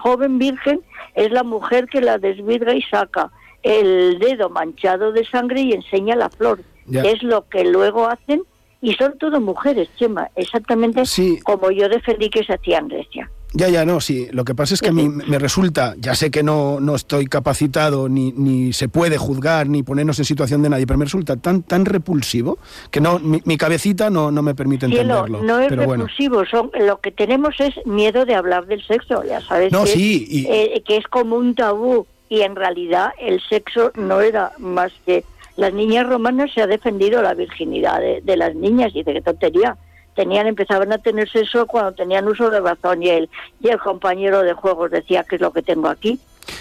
[0.00, 0.80] joven virgen
[1.14, 3.30] es la mujer que la desvirga y saca
[3.62, 6.60] el dedo manchado de sangre y enseña la flor.
[6.90, 7.02] Ya.
[7.02, 8.42] que Es lo que luego hacen
[8.82, 11.38] y son todo mujeres, Chema, exactamente Sí.
[11.42, 13.30] como yo defendí que se hacía en Grecia.
[13.52, 14.28] Ya, ya, no, sí.
[14.30, 17.26] Lo que pasa es que a mí me resulta, ya sé que no, no estoy
[17.26, 21.36] capacitado, ni, ni se puede juzgar, ni ponernos en situación de nadie, pero me resulta
[21.36, 22.58] tan, tan repulsivo
[22.92, 25.42] que no, mi, mi cabecita no, no me permite Cielo, entenderlo.
[25.42, 26.04] no es pero bueno.
[26.04, 29.90] repulsivo, son, lo que tenemos es miedo de hablar del sexo, ya sabes No, que,
[29.90, 34.20] sí, es, y- eh, que es como un tabú y en realidad el sexo no
[34.20, 35.24] era más que
[35.60, 39.76] las niñas romanas se ha defendido la virginidad de, las niñas y de qué tontería.
[40.14, 43.28] Tenían, empezaban a tener sexo cuando tenían uso de razón y el,
[43.60, 46.18] y el compañero de juegos decía que es lo que tengo aquí.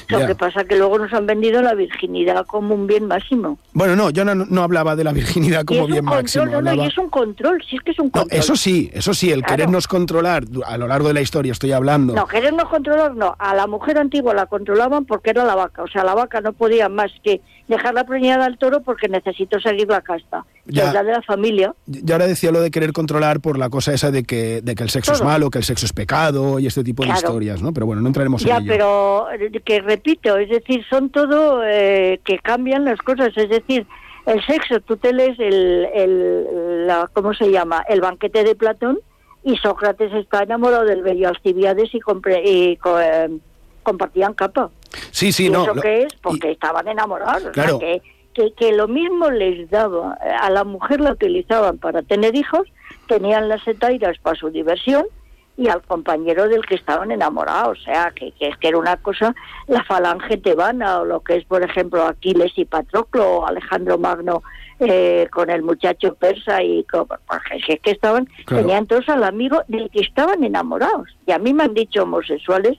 [0.09, 0.27] Lo Ya.
[0.27, 3.57] que pasa que luego nos han vendido la virginidad como un bien máximo.
[3.73, 6.45] Bueno, no, yo no, no hablaba de la virginidad como bien control, máximo.
[6.45, 8.39] no, no, hablaba- y es un control, si es que es un No, control.
[8.39, 9.55] eso sí, eso sí, el Claro.
[9.55, 12.13] querernos controlar a lo largo de la historia, estoy hablando.
[12.13, 13.35] No, querernos controlar no.
[13.39, 15.83] A la mujer antigua la controlaban porque era la vaca.
[15.83, 19.87] O sea, la vaca no podía más que dejarla preñada al toro porque necesitó seguir
[19.87, 20.45] la casta.
[20.69, 20.87] Ya.
[20.87, 21.73] es la de la familia.
[21.85, 24.83] Yo ahora decía lo de querer controlar por la cosa esa de que, de que
[24.83, 27.73] el sexo es malo, que el sexo es pecado y este tipo de historias, ¿no?
[27.73, 28.71] Pero bueno, no entraremos Ya, en ello.
[28.71, 33.85] pero eh, que repito, es decir, son todo eh, que cambian las cosas, es decir,
[34.25, 37.83] el sexo, tú te lees el, el la, ¿cómo se llama?
[37.89, 38.99] El banquete de Platón
[39.43, 43.29] y Sócrates está enamorado del bello Alcibiades y, compre, y co, eh,
[43.83, 44.69] compartían capa.
[45.11, 45.63] Sí, sí, ¿Y no.
[45.63, 46.13] eso lo- qué es?
[46.21, 47.37] Porque y- estaban enamorados.
[47.37, 47.79] o sea, Claro.
[47.79, 48.01] que,
[48.33, 52.67] que, que lo mismo les daba, eh, a la mujer la utilizaban para tener hijos,
[53.07, 55.05] tenían las etairas para su diversión
[55.57, 57.79] y al compañero del que estaban enamorados.
[57.79, 59.35] O sea, que, que que era una cosa,
[59.67, 64.41] la falange tebana o lo que es, por ejemplo, Aquiles y Patroclo o Alejandro Magno
[64.79, 68.63] eh, con el muchacho persa y con, porque si es que estaban, Claro.
[68.63, 71.09] tenían todos al amigo del que estaban enamorados.
[71.27, 72.77] Y a mí me han dicho homosexuales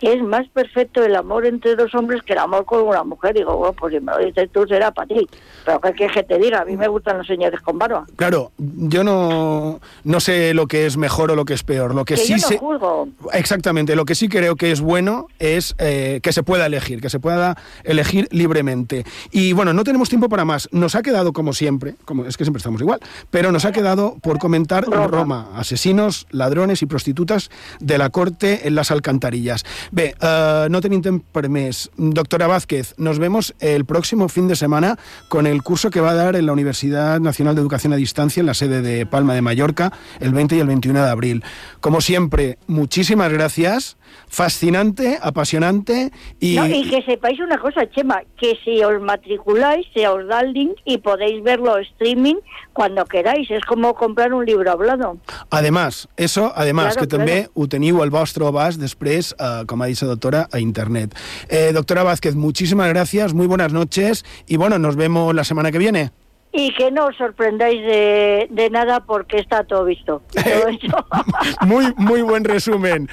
[0.00, 3.34] que es más perfecto el amor entre dos hombres que el amor con una mujer.
[3.34, 5.28] Digo, bueno, pues si me lo dices tú será para ti.
[5.64, 6.62] Pero ¿qué quieres que te diga?
[6.62, 8.06] A mí me gustan los señores con barba.
[8.16, 11.94] Claro, yo no, no sé lo que es mejor o lo que es peor.
[11.94, 12.58] Lo que, Que sí yo no sé.
[12.58, 13.08] juzgo.
[13.32, 17.10] Exactamente, lo que sí creo que es bueno es eh, que se pueda elegir, que
[17.10, 19.04] se pueda elegir libremente.
[19.30, 20.68] Y bueno, no tenemos tiempo para más.
[20.72, 24.16] Nos ha quedado, como siempre, como es que siempre estamos igual, pero nos ha quedado
[24.22, 25.06] por comentar Roma.
[25.06, 29.64] Roma, asesinos, ladrones y prostitutas de la corte en las alcantarillas.
[29.92, 31.90] Bé, eh, no tenim temps per més.
[31.98, 34.96] Doctora Vázquez, nos vemos el próximo fin de semana
[35.28, 38.40] con el curso que va a dar en la Universidad Nacional de Educación a Distancia
[38.40, 41.44] en la sede de Palma de Mallorca el 20 y el 21 de abril.
[41.80, 43.96] Como siempre, muchísimas gracias.
[44.28, 46.56] Fascinante, apasionante y...
[46.56, 50.52] No, y que sepáis una cosa, Chema, que si os matriculáis, se os da el
[50.52, 52.36] link y podéis verlo streaming
[52.72, 53.50] cuando queráis.
[53.50, 55.18] Es como comprar un libro hablado.
[55.50, 57.52] Además, eso, además, Claro, que també claro.
[57.54, 61.14] ho teniu al vostre abast després, eh, com ha doctora, a internet.
[61.48, 65.78] Eh, doctora Vázquez, muchísimas gracias, muy buenas noches y bueno, nos vemos la semana que
[65.78, 66.10] viene.
[66.52, 70.22] Y que no os sorprendáis de, de nada porque está todo visto.
[70.34, 70.88] Todo hecho.
[71.66, 73.08] Muy, muy buen resumen.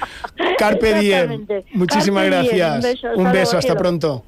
[0.58, 1.46] Carpe diem.
[1.72, 2.56] Muchísimas Carpe diem.
[2.56, 2.74] gracias.
[2.74, 3.08] Un beso.
[3.14, 4.24] Un Hasta beso, pronto.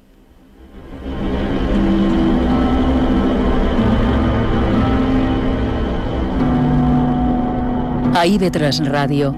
[8.13, 9.31] A IB3 Ràdio,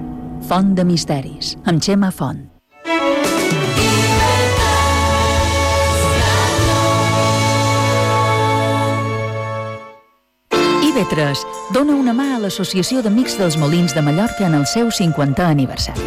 [0.50, 2.53] Font de Misteris, amb Xema Font.
[11.04, 11.38] IB3
[11.74, 16.06] dona una mà a l'Associació d'Amics dels Molins de Mallorca en el seu 50è aniversari.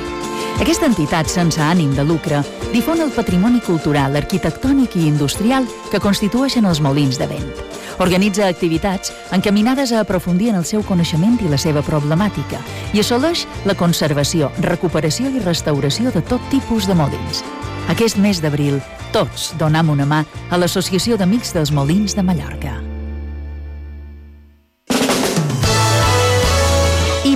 [0.56, 2.40] Aquesta entitat sense ànim de lucre
[2.72, 7.52] difon el patrimoni cultural, arquitectònic i industrial que constitueixen els molins de vent.
[8.00, 12.60] Organitza activitats encaminades a aprofundir en el seu coneixement i la seva problemàtica
[12.92, 17.44] i assoleix la conservació, recuperació i restauració de tot tipus de molins.
[17.92, 18.80] Aquest mes d'abril,
[19.12, 22.95] tots donam una mà a l'Associació d'Amics dels Molins de Mallorca.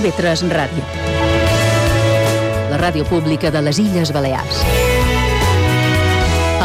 [0.01, 0.83] IB3 Ràdio.
[2.71, 4.63] La ràdio pública de les Illes Balears.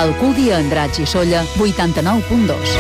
[0.01, 2.77] Alcúdia, Andratx i Solla, 89.2.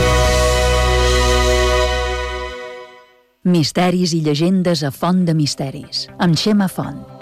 [3.52, 7.15] Misteris i llegendes a Font de Misteris, amb Xema Font.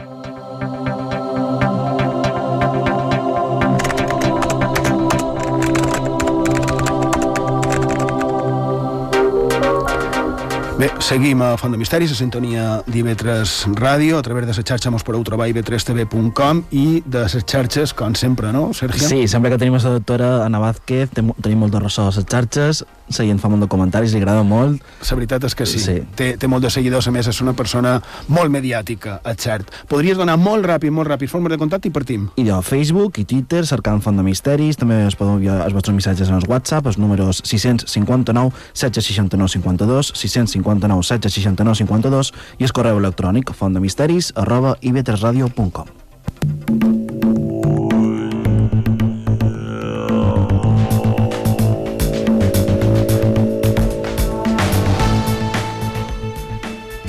[11.05, 15.05] Seguim a Font de Misteris, a sintonia d'IV3 Ràdio, a través de la xarxa mos
[15.05, 19.05] podeu trobar ib3tv.com i de les xarxes, com sempre, no, Sergio?
[19.11, 22.85] Sí, sempre que tenim la doctora Ana Vázquez, tenim molt de ressò a les xarxes,
[23.09, 24.83] la gent fa molt de comentaris, li agrada molt.
[25.05, 25.81] La veritat és que sí.
[25.83, 25.97] Sí.
[26.17, 27.99] Té, té molt de seguidors, a més, és una persona
[28.33, 29.71] molt mediàtica, és cert.
[29.91, 32.29] Podries donar molt ràpid, molt ràpid, formes de contacte i partim.
[32.41, 35.97] I jo, Facebook i Twitter, cercant Font de Misteris, també us podeu enviar els vostres
[35.97, 43.03] missatges en el WhatsApp, els números 659 769 52, 659 769 52 i el correu
[43.03, 46.04] electrònic fontdemisteris arroba ib3radio.com.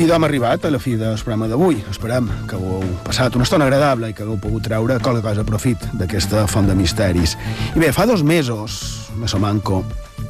[0.05, 1.79] I d'hom arribat a la fi del programa d'avui.
[1.89, 5.47] Esperem que heu passat una estona agradable i que hagueu pogut treure qualque cosa a
[5.47, 7.33] profit d'aquesta font de misteris.
[7.73, 8.75] I bé, fa dos mesos,
[9.17, 9.79] més o manco,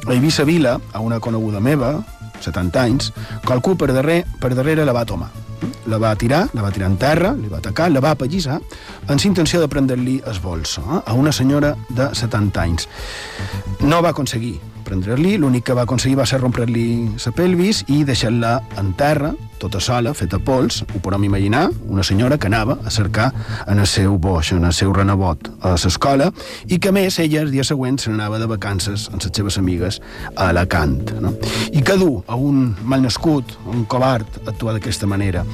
[0.08, 1.90] he vist a Vila, a una coneguda meva,
[2.40, 3.10] 70 anys,
[3.44, 5.28] qualcú per, darrer, per darrere la va tomar.
[5.92, 9.12] La va tirar, la va tirar en terra, li va atacar, la va apallissar, amb
[9.12, 12.88] la intenció de prendre-li el bolso eh, a una senyora de 70 anys.
[13.84, 14.56] No va aconseguir
[14.86, 16.86] prendre-li, l'únic que va aconseguir va ser rompre-li
[17.18, 22.38] la pelvis i deixar-la en terra, tota sola, feta pols, ho podem imaginar, una senyora
[22.38, 23.32] que anava a cercar
[23.66, 26.30] en el seu boix, en el seu renebot a l'escola,
[26.68, 30.00] i que més ella el dia següent se n'anava de vacances amb les seves amigues
[30.34, 31.02] a Alacant.
[31.20, 31.34] No?
[31.72, 35.44] I que dur a un malnascut, un covard, actuar d'aquesta manera.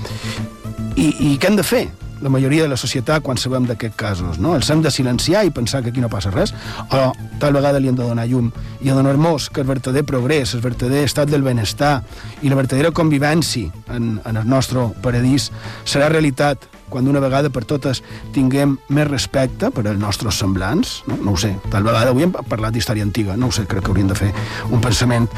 [0.96, 1.86] I, I què hem de fer?
[2.22, 4.54] La majoria de la societat quan sabem d'aquests casos, no?
[4.56, 6.54] Els hem de silenciar i pensar que aquí no passa res,
[6.90, 7.12] o
[7.42, 10.62] tal vegada li hem de donar llum i a donar-nos que el verdader progrés, el
[10.62, 12.00] verdader estat del benestar
[12.42, 15.50] i la verdadera convivència en, en el nostre paradís
[15.84, 18.02] serà realitat quan d'una vegada per totes
[18.36, 22.34] tinguem més respecte per als nostres semblants, no, no ho sé, tal vegada avui hem
[22.36, 24.32] parlat d'història antiga, no ho sé, crec que hauríem de fer
[24.70, 25.30] un pensament.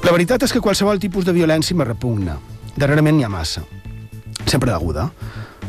[0.00, 2.38] La veritat és que qualsevol tipus de violència me repugna.
[2.80, 3.66] Darrerament n'hi ha massa.
[4.48, 5.10] Sempre aguda.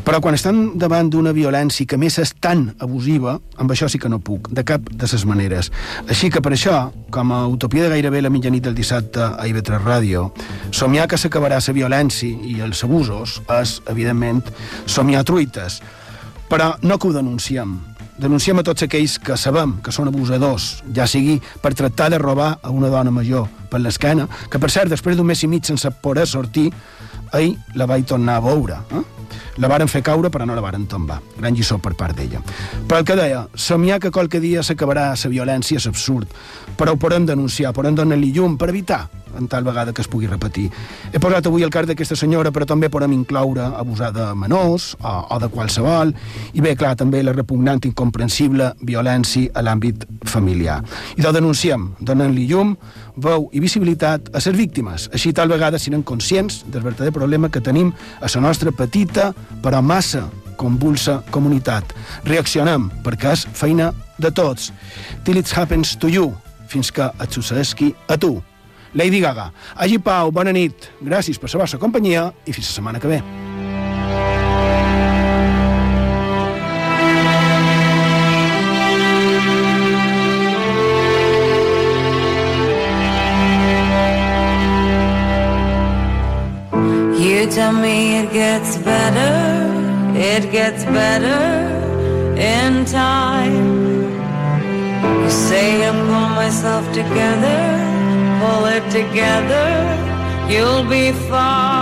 [0.02, 4.10] Però quan estan davant d'una violència que més és tan abusiva, amb això sí que
[4.10, 5.70] no puc, de cap de ses maneres.
[6.10, 9.86] Així que per això, com a utopia de gairebé la mitjanit del dissabte a IB3
[9.86, 10.32] Ràdio,
[10.74, 14.42] somiar que s'acabarà la violència i els abusos és, evidentment,
[14.90, 15.82] somiar truites.
[16.50, 17.78] Però no que ho denunciem.
[18.22, 22.56] Denunciem a tots aquells que sabem que són abusadors, ja sigui per tractar de robar
[22.62, 25.90] a una dona major per l'esquena, que per cert, després d'un mes i mig sense
[26.04, 26.72] poder sortir,
[27.32, 28.78] ahir la vaig tornar a veure.
[28.92, 29.04] Eh?
[29.58, 31.20] La varen fer caure, però no la varen tombar.
[31.38, 32.42] Gran lliçó per part d'ella.
[32.88, 36.28] Però el que deia, somiar que qualque dia s'acabarà la violència és absurd,
[36.78, 39.08] però ho podem denunciar, podem donar-li llum per evitar
[39.38, 40.70] en tal vegada que es pugui repetir.
[41.12, 45.14] He posat avui el cas d'aquesta senyora, però també podem incloure abusar de menors o,
[45.32, 46.14] o de qualsevol,
[46.54, 50.82] i bé, clar, també la repugnant incomprensible violència a l'àmbit familiar.
[51.18, 52.76] I la denunciem, donant-li llum,
[53.16, 55.10] veu i visibilitat a les víctimes.
[55.14, 57.92] Així tal vegada siguem conscients del verdader problema que tenim
[58.22, 61.94] a la nostra petita però massa convulsa comunitat.
[62.24, 63.92] Reaccionem, perquè és feina
[64.22, 64.72] de tots.
[65.26, 66.32] Till it happens to you,
[66.68, 68.42] fins que et succeeixi a tu.
[68.94, 69.52] Lady Gaga.
[69.76, 70.92] Hagi Pau, bona nit.
[71.02, 73.51] Gràcies per la vostra companyia i fins la setmana que ve.
[90.94, 91.44] Better
[92.38, 93.70] in time.
[95.24, 97.60] You say I pull myself together,
[98.40, 99.68] pull it together,
[100.52, 101.81] you'll be fine.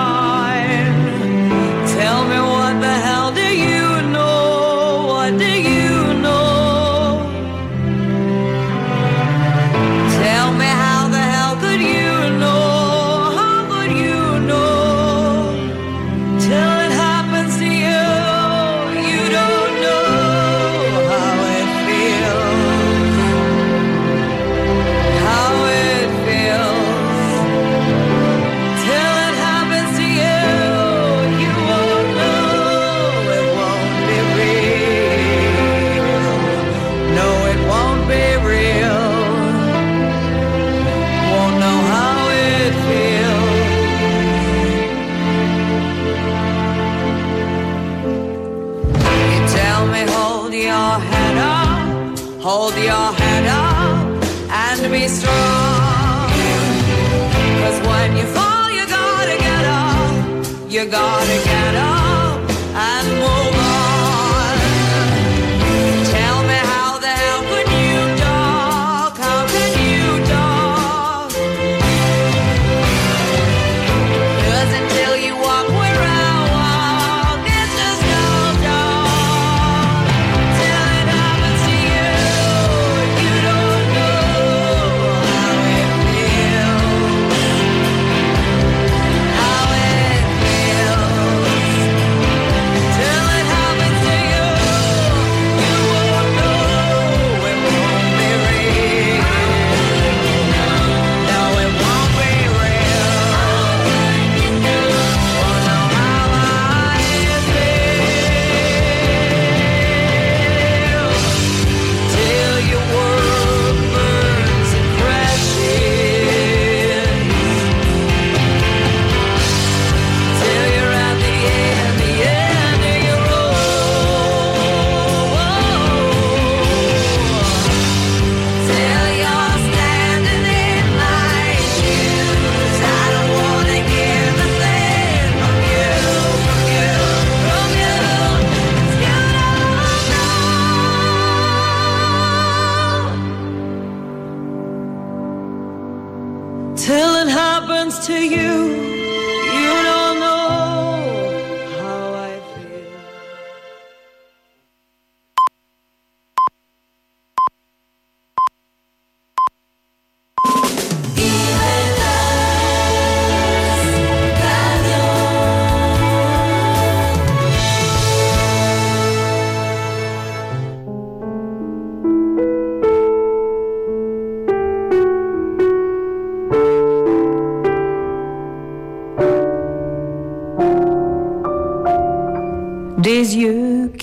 [60.90, 61.49] Gotta